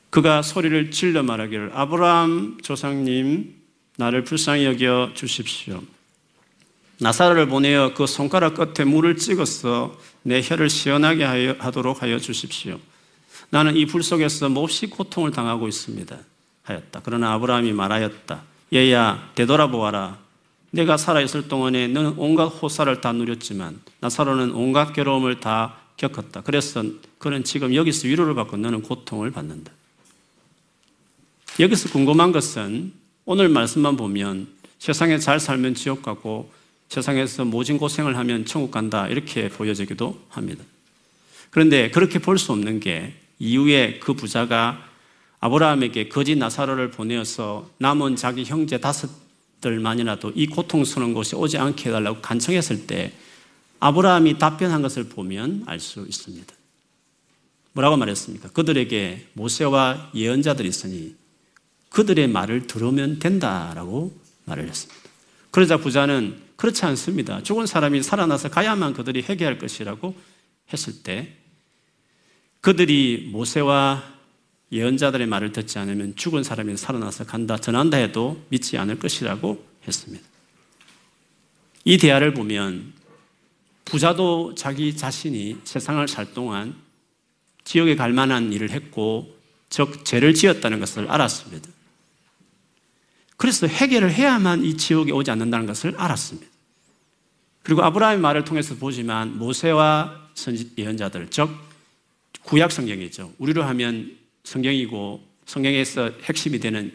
[0.09, 3.55] 그가 소리를 질러 말하기를 아브라함 조상님
[3.97, 5.81] 나를 불쌍히 여겨 주십시오.
[6.99, 12.79] 나사로를 보내어 그 손가락 끝에 물을 찍어서 내 혀를 시원하게 하여, 하도록 하여 주십시오.
[13.49, 16.17] 나는 이 불 속에서 몹시 고통을 당하고 있습니다.
[16.63, 17.01] 하였다.
[17.03, 18.43] 그러나 아브라함이 말하였다.
[18.73, 20.17] 얘야, 되돌아보아라.
[20.71, 26.41] 내가 살아있을 동안에 너는 온갖 호사를 다 누렸지만 나사로는 온갖 괴로움을 다 겪었다.
[26.41, 26.83] 그래서
[27.17, 29.71] 그는 지금 여기서 위로를 받고 너는 고통을 받는다.
[31.59, 32.93] 여기서 궁금한 것은
[33.25, 36.51] 오늘 말씀만 보면 세상에 잘 살면 지옥 가고
[36.89, 40.63] 세상에서 모진 고생을 하면 천국 간다 이렇게 보여지기도 합니다.
[41.49, 44.88] 그런데 그렇게 볼 수 없는 게 이후에 그 부자가
[45.39, 52.87] 아브라함에게 거짓 나사로를 보내어서 남은 자기 형제 다섯들만이라도 이 고통스러운 곳에 오지 않게 해달라고 간청했을
[52.87, 53.13] 때
[53.79, 56.53] 아브라함이 답변한 것을 보면 알 수 있습니다.
[57.73, 58.49] 뭐라고 말했습니까?
[58.49, 61.15] 그들에게 모세와 예언자들이 있으니
[61.89, 64.13] 그들의 말을 들으면 된다라고
[64.45, 64.99] 말을 했습니다.
[65.51, 67.41] 그러자 부자는 그렇지 않습니다.
[67.41, 70.13] 죽은 사람이 살아나서 가야만 그들이 회개할 것이라고
[70.73, 71.33] 했을 때
[72.61, 74.18] 그들이 모세와
[74.71, 80.25] 예언자들의 말을 듣지 않으면 죽은 사람이 살아나서 간다, 전한다 해도 믿지 않을 것이라고 했습니다.
[81.85, 82.93] 이 대화를 보면
[83.85, 86.75] 부자도 자기 자신이 세상을 살 동안
[87.63, 89.35] 지옥에 갈 만한 일을 했고,
[89.69, 91.69] 즉, 죄를 지었다는 것을 알았습니다.
[93.37, 96.47] 그래서 해결을 해야만 이 지옥에 오지 않는다는 것을 알았습니다.
[97.63, 100.29] 그리고 아브라함의 말을 통해서 보지만 모세와
[100.77, 101.49] 예언자들, 즉,
[102.43, 103.33] 구약 성경이죠.
[103.37, 104.18] 우리로 하면
[104.49, 106.91] 성경이고 성경에서 핵심이 되는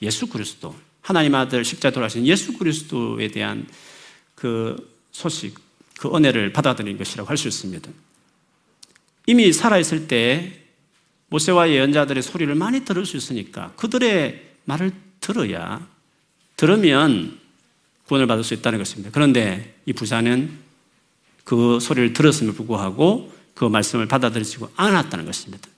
[0.00, 3.66] 예수 그리스도, 하나님 아들 십자 돌아신 예수 그리스도에 대한
[4.34, 4.76] 그
[5.12, 5.58] 소식,
[5.98, 7.90] 그 은혜를 받아들인 것이라고 할 수 있습니다.
[9.26, 10.62] 이미 살아있을 때
[11.28, 15.86] 모세와 예언자들의 소리를 많이 들을 수 있으니까 그들의 말을 들어야
[16.56, 17.38] 들으면
[18.06, 19.10] 구원을 받을 수 있다는 것입니다.
[19.12, 20.50] 그런데 이 부자는
[21.44, 25.68] 그 소리를 들었음을 불구하고 그 말씀을 받아들이지 않았다는 것입니다.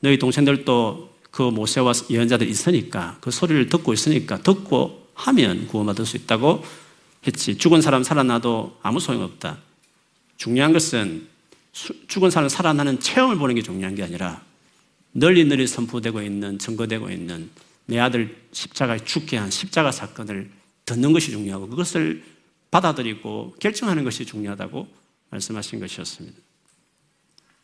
[0.00, 6.64] 너희 동생들도 그 모세와 예언자들이 있으니까 그 소리를 듣고 있으니까 듣고 하면 구원받을 수 있다고
[7.26, 7.56] 했지.
[7.56, 9.58] 죽은 사람 살아나도 아무 소용없다.
[10.36, 11.28] 중요한 것은
[12.08, 14.42] 죽은 사람 살아나는 체험을 보는 게 중요한 게 아니라
[15.12, 17.50] 널리 널리 선포되고 있는 증거되고 있는
[17.86, 20.50] 내 아들 십자가에 죽게 한 십자가 사건을
[20.86, 22.24] 듣는 것이 중요하고 그것을
[22.70, 24.88] 받아들이고 결정하는 것이 중요하다고
[25.30, 26.38] 말씀하신 것이었습니다.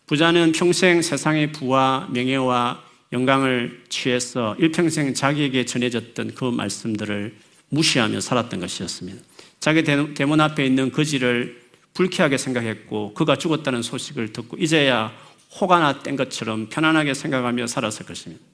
[0.07, 7.37] 부자는 평생 세상의 부와 명예와 영광을 취해서 일평생 자기에게 전해졌던 그 말씀들을
[7.71, 9.21] 무시하며 살았던 것이었습니다.
[9.59, 11.61] 자기 대문 앞에 있는 거지를
[11.95, 15.13] 불쾌하게 생각했고 그가 죽었다는 소식을 듣고 이제야
[15.61, 18.45] 호가 나뗀 것처럼 편안하게 생각하며 살았을 것입니다.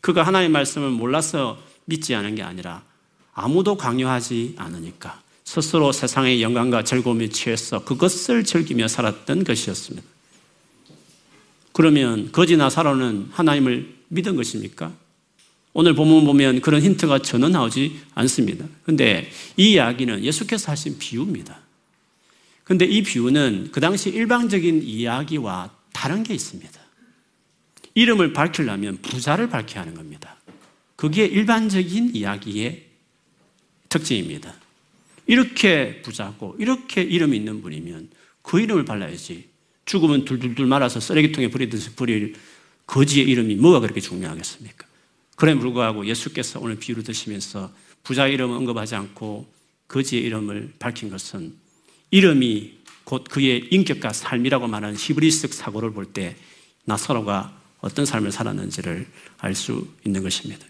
[0.00, 2.82] 그가 하나님의 말씀을 몰라서 믿지 않은 게 아니라
[3.32, 10.19] 아무도 강요하지 않으니까 스스로 세상의 영광과 즐거움에 취해서 그것을 즐기며 살았던 것이었습니다.
[11.80, 14.92] 그러면 거지나 사로는 하나님을 믿은 것입니까?
[15.72, 18.66] 오늘 본문 보면 그런 힌트가 전혀 나오지 않습니다.
[18.84, 21.58] 근데 이 이야기는 예수께서 하신 비유입니다.
[22.64, 26.78] 근데 이 비유는 그 당시 일방적인 이야기와 다른 게 있습니다.
[27.94, 30.36] 이름을 밝히려면 부자를 밝혀야 하는 겁니다.
[30.96, 32.84] 그게 일반적인 이야기의
[33.88, 34.52] 특징입니다.
[35.26, 38.10] 이렇게 부자고 이렇게 이름 있는 분이면
[38.42, 39.49] 그 이름을 발라야지
[39.90, 42.36] 죽으면 둘둘둘 말아서 쓰레기통에 버리듯이 버릴
[42.86, 44.86] 거지의 이름이 뭐가 그렇게 중요하겠습니까?
[45.34, 47.72] 그래 불구하고 예수께서 오늘 비유를 드시면서
[48.04, 49.50] 부자 이름을 언급하지 않고
[49.88, 51.54] 거지의 이름을 밝힌 것은
[52.12, 56.36] 이름이 곧 그의 인격과 삶이라고 말하는 히브리스적 사고를 볼 때
[56.84, 60.64] 나사로가 어떤 삶을 살았는지를 알 수 있는 것입니다.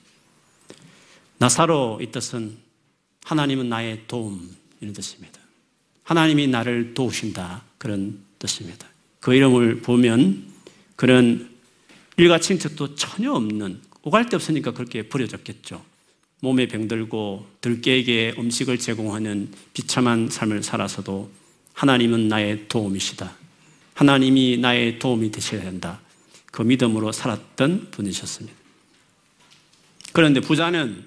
[1.37, 2.56] 나사로 이 뜻은
[3.24, 5.38] 하나님은 나의 도움 이런 뜻입니다.
[6.04, 7.64] 하나님이 나를 도우신다.
[7.76, 8.89] 그런 뜻입니다.
[9.20, 10.44] 그 이름을 보면
[10.96, 11.50] 그런
[12.16, 15.85] 일가 친척도 전혀 없는 오갈 데 없으니까 그렇게 버려졌겠죠.
[16.40, 21.30] 몸에 병들고 들깨에게 음식을 제공하는 비참한 삶을 살아서도
[21.74, 23.37] 하나님은 나의 도움이시다.
[23.94, 26.00] 하나님이 나의 도움이 되셔야 한다.
[26.50, 28.59] 그 믿음으로 살았던 분이셨습니다.
[30.12, 31.04] 그런데 부자는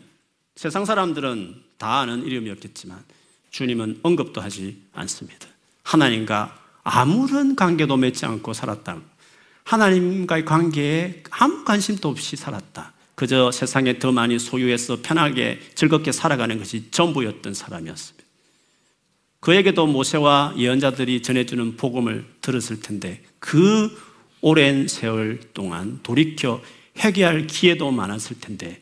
[0.55, 3.03] 세상 사람들은 다 아는 이름이었겠지만
[3.49, 5.47] 주님은 언급도 하지 않습니다.
[5.83, 9.01] 하나님과 아무런 관계도 맺지 않고 살았다.
[9.63, 12.93] 하나님과의 관계에 아무 관심도 없이 살았다.
[13.15, 18.23] 그저 세상에 더 많이 소유해서 편하게 즐겁게 살아가는 것이 전부였던 사람이었습니다.
[19.39, 23.95] 그에게도 모세와 예언자들이 전해주는 복음을 들었을 텐데 그
[24.41, 26.61] 오랜 세월 동안 돌이켜
[26.97, 28.81] 회개할 기회도 많았을 텐데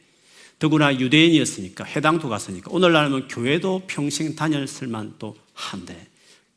[0.59, 6.10] 더구나 유대인이었으니까 해당도 갔으니까 오늘날은 교회도 평생 다녔을 만도 한데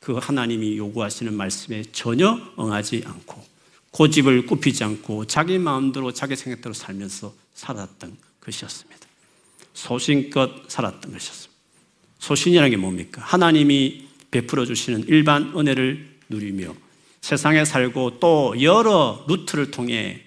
[0.05, 3.43] 그 하나님이 요구하시는 말씀에 전혀 응하지 않고
[3.90, 9.01] 고집을 굽히지 않고 자기 마음대로 자기 생각대로 살면서 살았던 것이었습니다.
[9.73, 11.55] 소신껏 살았던 것이었습니다.
[12.19, 13.23] 소신이라는 게 뭡니까?
[13.25, 16.75] 하나님이 베풀어 주시는 일반 은혜를 누리며
[17.23, 20.21] 세상에 살고 또 여러 루트를 통해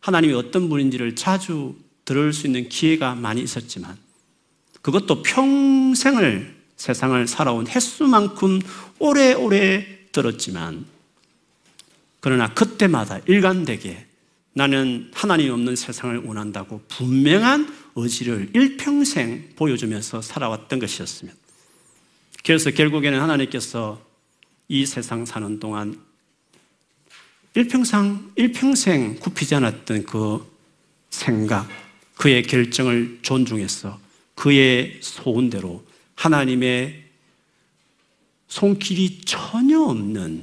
[0.00, 3.96] 하나님이 어떤 분인지를 자주 들을 수 있는 기회가 많이 있었지만
[4.82, 8.60] 그것도 평생을 세상을 살아온 횟수만큼
[8.98, 10.86] 오래오래 들었지만
[12.20, 14.06] 그러나 그때마다 일관되게
[14.54, 21.36] 나는 하나님 없는 세상을 원한다고 분명한 의지를 일평생 보여주면서 살아왔던 것이었습니다.
[22.44, 24.00] 그래서 결국에는 하나님께서
[24.68, 26.00] 이 세상 사는 동안
[27.54, 30.44] 일평생, 일평생 굽히지 않았던 그
[31.10, 31.68] 생각,
[32.16, 34.00] 그의 결정을 존중해서
[34.34, 35.84] 그의 소원대로
[36.16, 37.03] 하나님의
[38.48, 40.42] 손길이 전혀 없는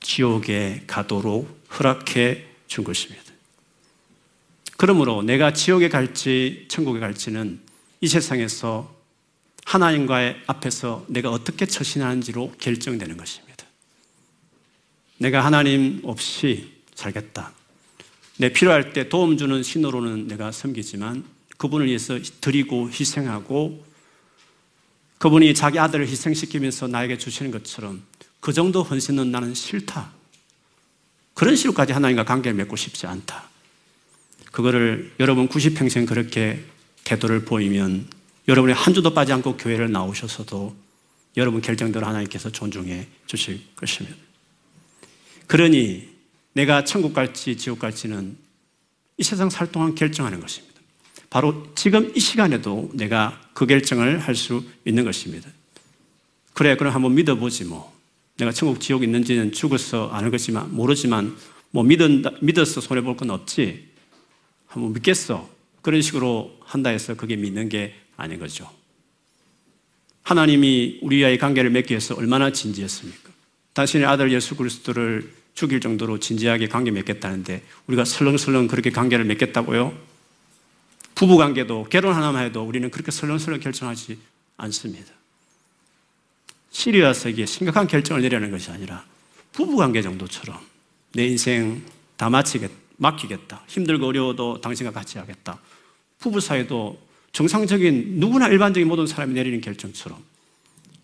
[0.00, 3.22] 지옥에 가도록 허락해 준 것입니다.
[4.76, 7.60] 그러므로 내가 지옥에 갈지 천국에 갈지는
[8.00, 8.94] 이 세상에서
[9.64, 13.64] 하나님과의 앞에서 내가 어떻게 처신하는지로 결정되는 것입니다.
[15.18, 17.52] 내가 하나님 없이 살겠다.
[18.36, 21.24] 내 필요할 때 도움 주는 신호로는 내가 섬기지만
[21.56, 23.84] 그분을 위해서 드리고 희생하고
[25.24, 28.02] 그분이 자기 아들을 희생시키면서 나에게 주시는 것처럼
[28.40, 30.12] 그 정도 헌신은 나는 싫다.
[31.32, 33.48] 그런 식으로까지 하나님과 관계를 맺고 싶지 않다.
[34.52, 36.62] 그거를 여러분 90평생 그렇게
[37.04, 38.06] 태도를 보이면
[38.48, 40.76] 여러분이 한 주도 빠지 않고 교회를 나오셔서도
[41.38, 44.14] 여러분 결정대로 하나님께서 존중해 주실 것입니다.
[45.46, 46.06] 그러니
[46.52, 48.36] 내가 천국 갈지 지옥 갈지는
[49.16, 50.73] 이 세상 살 동안 결정하는 것입니다.
[51.34, 55.50] 바로 지금 이 시간에도 내가 그 결정을 할 수 있는 것입니다.
[56.52, 57.92] 그래, 그럼 한번 믿어보지 뭐.
[58.36, 61.36] 내가 천국 지옥 있는지는 죽어서 아는 것지만 모르지만
[61.72, 63.84] 뭐 믿은, 믿어서 손해 볼 건 없지.
[64.68, 65.50] 한번 믿겠어.
[65.82, 68.70] 그런 식으로 한다 해서 그게 믿는 게 아닌 거죠.
[70.22, 73.30] 하나님이 우리와의 관계를 맺기 위해서 얼마나 진지했습니까?
[73.72, 80.13] 당신의 아들 예수 그리스도를 죽일 정도로 진지하게 관계 맺겠다는데 우리가 설렁설렁 그렇게 관계를 맺겠다고요?
[81.14, 84.18] 부부 관계도 결혼 하나만 해도 우리는 그렇게 설렁설렁 결정하지
[84.56, 85.12] 않습니다.
[86.70, 89.04] 시리아서 이게 심각한 결정을 내려는 것이 아니라
[89.52, 90.58] 부부 관계 정도처럼
[91.12, 91.82] 내 인생
[92.16, 93.62] 다 마치겠, 맡기겠다.
[93.68, 95.60] 힘들고 어려워도 당신과 같이 하겠다.
[96.18, 97.00] 부부 사이도
[97.32, 100.18] 정상적인 누구나 일반적인 모든 사람이 내리는 결정처럼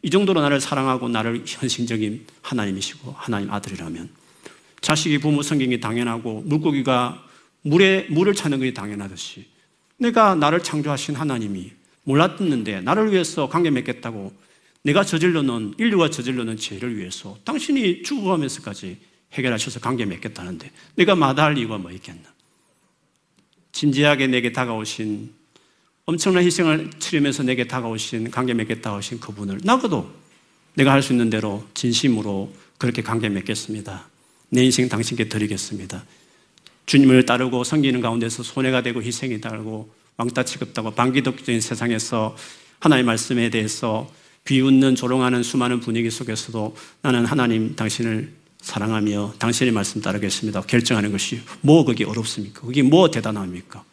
[0.03, 4.11] 이 정도로 나를 사랑하고 나를 현실적인 하나님이시고 하나님 아들이라면
[4.81, 7.27] 자식이 부모 성경이 당연하고 물고기가
[7.62, 9.46] 물에 물을 찾는 것이 당연하듯이
[10.01, 11.73] 내가 나를 창조하신 하나님이
[12.05, 14.33] 몰랐는데 나를 위해서 관계 맺겠다고
[14.83, 18.97] 내가 저질러 놓은 인류가 저질러 놓은 죄를 위해서 당신이 죽어가면서까지
[19.35, 22.23] 해결하셔서 관계 맺겠다는데 내가 마다할 이유가 뭐 있겠나?
[23.73, 25.33] 진지하게 내게 다가오신
[26.07, 30.11] 엄청난 희생을 치르면서 내게 다가오신 관계 맺겠다 하신 그분을 나고도
[30.75, 34.09] 내가 할 수 있는 대로 진심으로 그렇게 관계 맺겠습니다.
[34.48, 36.05] 내 인생 당신께 드리겠습니다.
[36.91, 42.37] 주님을 따르고 섬기는 가운데서 손해가 되고 희생이 달고 왕따 취급하고 반기독적인 세상에서
[42.81, 44.11] 하나님의 말씀에 대해서
[44.43, 50.63] 비웃는 조롱하는 수많은 분위기 속에서도 나는 하나님 당신을 사랑하며 당신의 말씀 따르겠습니다.
[50.63, 52.63] 결정하는 것이 뭐 그게 어렵습니까?
[52.63, 53.85] 그게 뭐 대단합니까?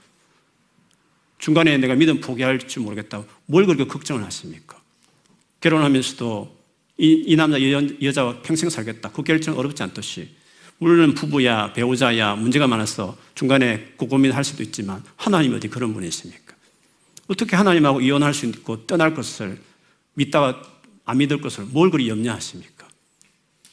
[1.37, 3.23] 중간에 내가 믿음 포기할지 모르겠다.
[3.45, 4.75] 뭘 그렇게 걱정을 하십니까?
[5.61, 6.57] 결혼하면서도
[6.97, 9.11] 이, 이 남자 여, 여자와 평생 살겠다.
[9.11, 10.29] 그 결정 어렵지 않듯이
[10.79, 16.55] 물론 부부야 배우자야 문제가 많아서 중간에 그 고민할 수도 있지만 하나님 어디 그런 분이십니까?
[17.27, 19.59] 어떻게 하나님하고 이혼할 수 있고 떠날 것을
[20.13, 20.61] 믿다가
[21.05, 22.87] 안 믿을 것을 뭘 그리 염려하십니까?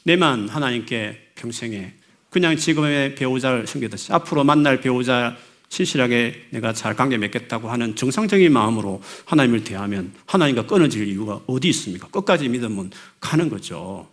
[0.03, 1.93] 내만 하나님께 평생에
[2.29, 5.37] 그냥 지금의 배우자를 섬기듯이 앞으로 만날 배우자
[5.69, 12.07] 신실하게 내가 잘 관계 맺겠다고 하는 정상적인 마음으로 하나님을 대하면 하나님과 끊어질 이유가 어디 있습니까?
[12.07, 14.07] 끝까지 믿으면 가는 거죠.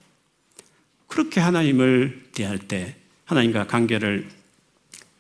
[1.13, 2.97] 그렇게 하나님을 대할 때
[3.27, 4.27] 하나님과 관계를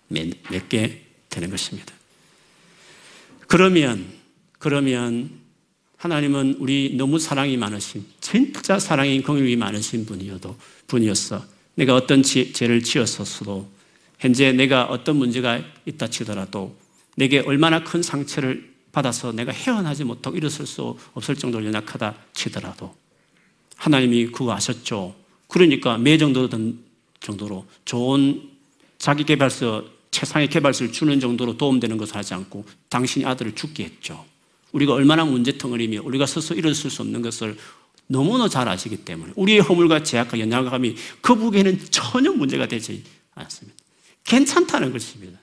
[0.09, 1.93] 맺게 되는 것입니다.
[3.47, 4.07] 그러면,
[4.59, 5.29] 그러면
[5.99, 11.45] 하나님은 우리 너무 사랑이 많으신, 진짜 사랑이 긍휼이 많으신 분이어도, 분이었어.
[11.75, 13.69] 내가 어떤 죄를 지었었어도,
[14.19, 16.75] 현재 내가 어떤 문제가 있다 치더라도,
[17.17, 22.97] 내게 얼마나 큰 상처를 받아서 내가 헤어나지 못하고 일어설 수 없을 정도로 연약하다 치더라도,
[23.77, 25.21] 하나님이 아셨죠.
[25.53, 26.49] 그러니까 매 정도
[27.21, 28.49] 정도로 좋은
[28.97, 34.25] 자기 개발서 최상의 개발서를 주는 정도로 도움되는 것을 하지 않고 당신이 아들을 죽게 했죠.
[34.73, 37.59] 우리가 얼마나 문제덩어리며 우리가 스스로 일어설 수 없는 것을
[38.07, 43.79] 너무나 잘 아시기 때문에 우리의 허물과 제약과 연약함이 그 부에는 전혀 문제가 되지 않습니다.
[44.25, 45.39] 괜찮다는 것입니다.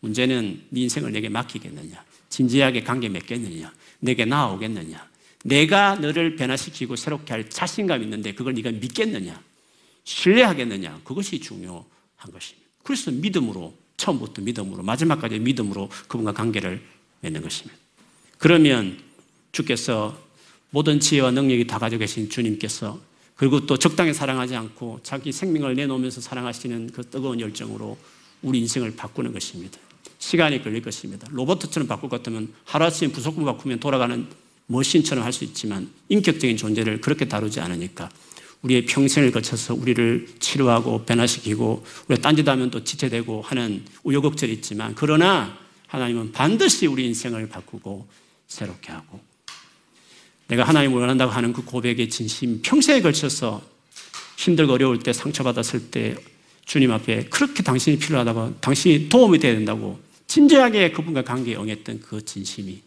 [0.00, 5.11] 문제는 네 인생을 내게 맡기겠느냐, 진지하게 관계 맺겠느냐, 내게 나아오겠느냐,
[5.44, 9.40] 내가 너를 변화시키고 새롭게 할 자신감 있는데 그걸 네가 믿겠느냐,
[10.04, 11.84] 신뢰하겠느냐, 그것이 중요한
[12.32, 12.68] 것입니다.
[12.82, 16.82] 그래서 믿음으로 처음부터 믿음으로 마지막까지 믿음으로 그분과 관계를
[17.20, 17.78] 맺는 것입니다.
[18.38, 18.98] 그러면
[19.52, 20.18] 주께서
[20.70, 23.00] 모든 지혜와 능력이 다 가지고 계신 주님께서
[23.36, 27.98] 그리고 또 적당히 사랑하지 않고 자기 생명을 내놓으면서 사랑하시는 그 뜨거운 열정으로
[28.42, 29.78] 우리 인생을 바꾸는 것입니다.
[30.18, 31.26] 시간이 걸릴 것입니다.
[31.30, 34.26] 로버트처럼 바꿀 것 같으면 하루아침에 부속품 바꾸면 돌아가는
[34.66, 38.10] 머신처럼 할 수 있지만 인격적인 존재를 그렇게 다루지 않으니까
[38.62, 45.58] 우리의 평생을 거쳐서 우리를 치료하고 변화시키고 우리가 딴짓하면 또 지체되고 하는 우여곡절이 있지만 그러나
[45.88, 48.06] 하나님은 반드시 우리 인생을 바꾸고
[48.46, 49.20] 새롭게 하고
[50.48, 53.62] 내가 하나님을 원한다고 하는 그 고백의 진심 평생에 걸쳐서
[54.36, 56.14] 힘들고 어려울 때 상처받았을 때
[56.64, 62.80] 주님 앞에 그렇게 당신이 필요하다고 당신이 도움이 되어야 된다고 진지하게 그분과 관계에 응했던 그 진심이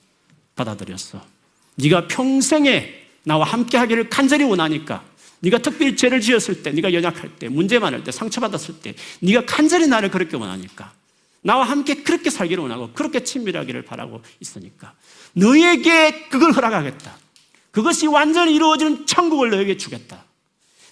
[0.55, 1.34] 받아들였어.
[1.75, 5.03] 네가 평생에 나와 함께 하기를 간절히 원하니까
[5.39, 9.87] 네가 특별히 죄를 지었을 때, 네가 연약할 때, 문제 많을 때, 상처받았을 때, 네가 간절히
[9.87, 10.91] 나를 그렇게 원하니까,
[11.41, 14.93] 나와 함께 그렇게 살기를 원하고, 그렇게 친밀하기를 바라고 있으니까,
[15.33, 17.17] 너에게 그걸 허락하겠다.
[17.69, 20.23] 그것이 완전히 이루어지는 천국을 너에게 주겠다.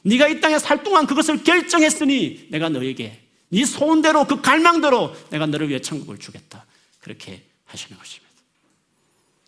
[0.03, 5.69] 네가 이 땅에 살 동안 그것을 결정했으니, 내가 너에게 네 소원대로 그 갈망대로 내가 너를
[5.69, 6.65] 위해 천국을 주겠다.
[6.99, 8.33] 그렇게 하시는 것입니다.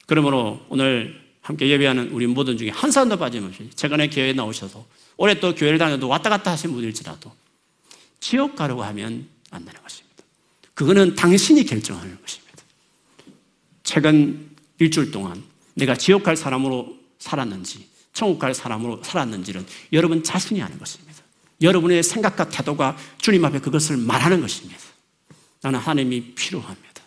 [0.05, 4.83] 그러므로 오늘 함께 예배하는 우리 모든 중에 한 사람도 빠짐없이 최근에 교회에 나오셔서
[5.15, 7.31] 올해 또 교회를 다녀도 왔다 갔다 하신 분일지라도
[8.19, 10.23] 지옥 가려고 하면 안 되는 것입니다.
[10.73, 12.63] 그거는 당신이 결정하는 것입니다.
[13.83, 15.43] 최근 일주일 동안
[15.75, 21.13] 내가 지옥 갈 사람으로 살았는지 천국 갈 사람으로 살았는지는 여러분 자신이 아는 것입니다.
[21.61, 24.81] 여러분의 생각과 태도가 주님 앞에 그것을 말하는 것입니다.
[25.61, 27.03] 나는 하나님이 필요합니다.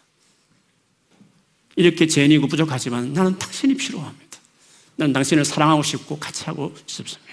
[1.74, 4.27] 이렇게 죄인이고 부족하지만 나는 당신이 필요합니다.
[4.98, 7.28] 나는 당신을 사랑하고 싶고 같이 하고 싶습니다.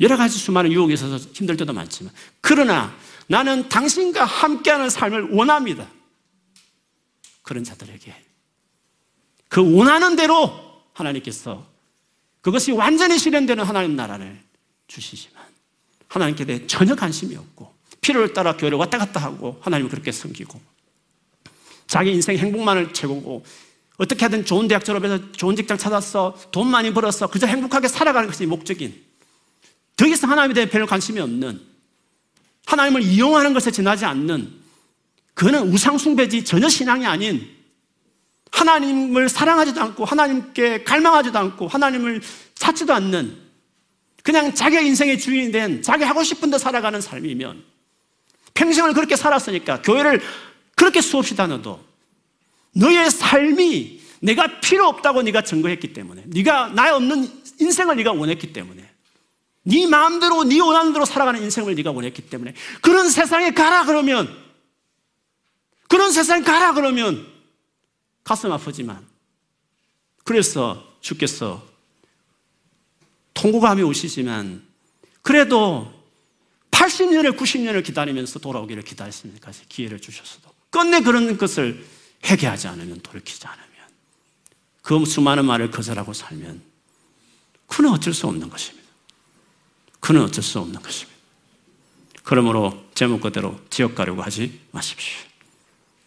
[0.00, 2.94] 여러 가지 수많은 유혹이 있어서 힘들 때도 많지만 그러나
[3.28, 5.88] 나는 당신과 함께하는 삶을 원합니다.
[7.42, 8.12] 그런 자들에게
[9.48, 10.50] 그 원하는 대로
[10.94, 11.64] 하나님께서
[12.40, 14.42] 그것이 완전히 실현되는 하나님 나라를
[14.88, 15.44] 주시지만
[16.08, 20.60] 하나님께 대해 전혀 관심이 없고 필요를 따라 교회를 왔다 갔다 하고 하나님을 그렇게 섬기고
[21.86, 23.44] 자기 인생 행복만을 채우고
[23.96, 26.36] 어떻게 하든 좋은 대학 졸업해서 좋은 직장 찾았어.
[26.50, 27.28] 돈 많이 벌었어.
[27.28, 28.94] 그저 행복하게 살아가는 것이 목적인.
[29.96, 31.60] 더 이상 하나님에 대해 별 관심이 없는.
[32.66, 34.50] 하나님을 이용하는 것에 지나지 않는.
[35.34, 37.48] 그는 우상숭배지 전혀 신앙이 아닌
[38.52, 42.22] 하나님을 사랑하지도 않고 하나님께 갈망하지도 않고 하나님을
[42.54, 43.36] 찾지도 않는
[44.22, 47.64] 그냥 자기 인생의 주인이 된 자기 하고 싶은 데 살아가는 삶이면
[48.54, 50.22] 평생을 그렇게 살았으니까 교회를
[50.76, 51.80] 그렇게 수없이 다녀도
[52.74, 58.90] 너의 삶이 내가 필요 없다고 네가 증거했기 때문에 네가 나의 없는 인생을 네가 원했기 때문에
[59.64, 64.34] 네 마음대로 네 원하는 대로 살아가는 인생을 네가 원했기 때문에 그런 세상에 가라 그러면
[65.88, 67.26] 그런 세상에 가라 그러면
[68.24, 69.06] 가슴 아프지만
[70.24, 71.62] 그래서 주께서
[73.34, 74.66] 통고감이 오시지만
[75.22, 75.92] 그래도
[76.70, 79.52] 80년을 90년을 기다리면서 돌아오기를 기다렸습니까?
[79.68, 81.84] 기회를 주셨어도 끝내 그런 것을
[82.24, 83.68] 회개하지 않으면 돌이키지 않으면
[84.82, 86.62] 그 수많은 말을 거절하고 살면
[87.66, 88.88] 그는 어쩔 수 없는 것입니다.
[90.00, 91.14] 그는 어쩔 수 없는 것입니다.
[92.22, 95.18] 그러므로 제목 그대로 지옥 가려고 하지 마십시오.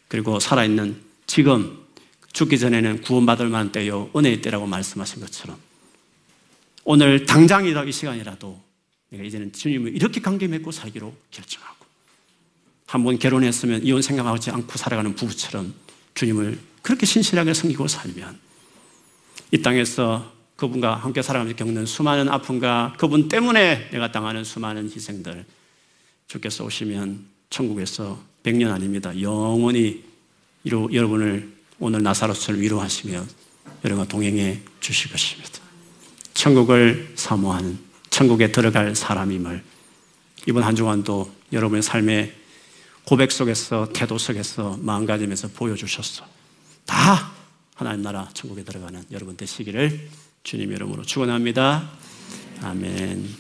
[0.08, 1.86] 그리고 살아있는 지금
[2.34, 5.58] 죽기 전에는 구원받을 만한 때요 은혜의 때라고 말씀하신 것처럼
[6.84, 8.62] 오늘 당장이다 이 시간이라도
[9.10, 11.86] 내가 이제는 주님을 이렇게 관계 맺고 살기로 결정하고
[12.86, 15.74] 한 번 결혼했으면 이혼 생각하지 않고 살아가는 부부처럼
[16.18, 18.40] 주님을 그렇게 신실하게 섬기고 살면
[19.52, 25.46] 이 땅에서 그분과 함께 살아가면서 겪는 수많은 아픔과 그분 때문에 내가 당하는 수많은 희생들
[26.28, 29.20] 주께서 오시면 천국에서 백년 아닙니다.
[29.22, 30.04] 영원히
[30.64, 33.24] 이루, 여러분을 오늘 나사로스를 위로하시며
[33.86, 35.60] 여러분과 동행해 주실 것입니다.
[36.34, 37.78] 천국을 사모하는
[38.10, 39.64] 천국에 들어갈 사람임을
[40.48, 42.34] 이번 한 주간도 여러분의 삶의
[43.08, 46.26] 고백 속에서 태도 속에서 마음가짐에서 보여주셨어.
[46.86, 47.32] 다
[47.74, 50.10] 하나님 나라 천국에 들어가는 여러분 되시기를
[50.44, 51.90] 주님 이름으로 축원합니다.
[52.64, 53.38] 아멘.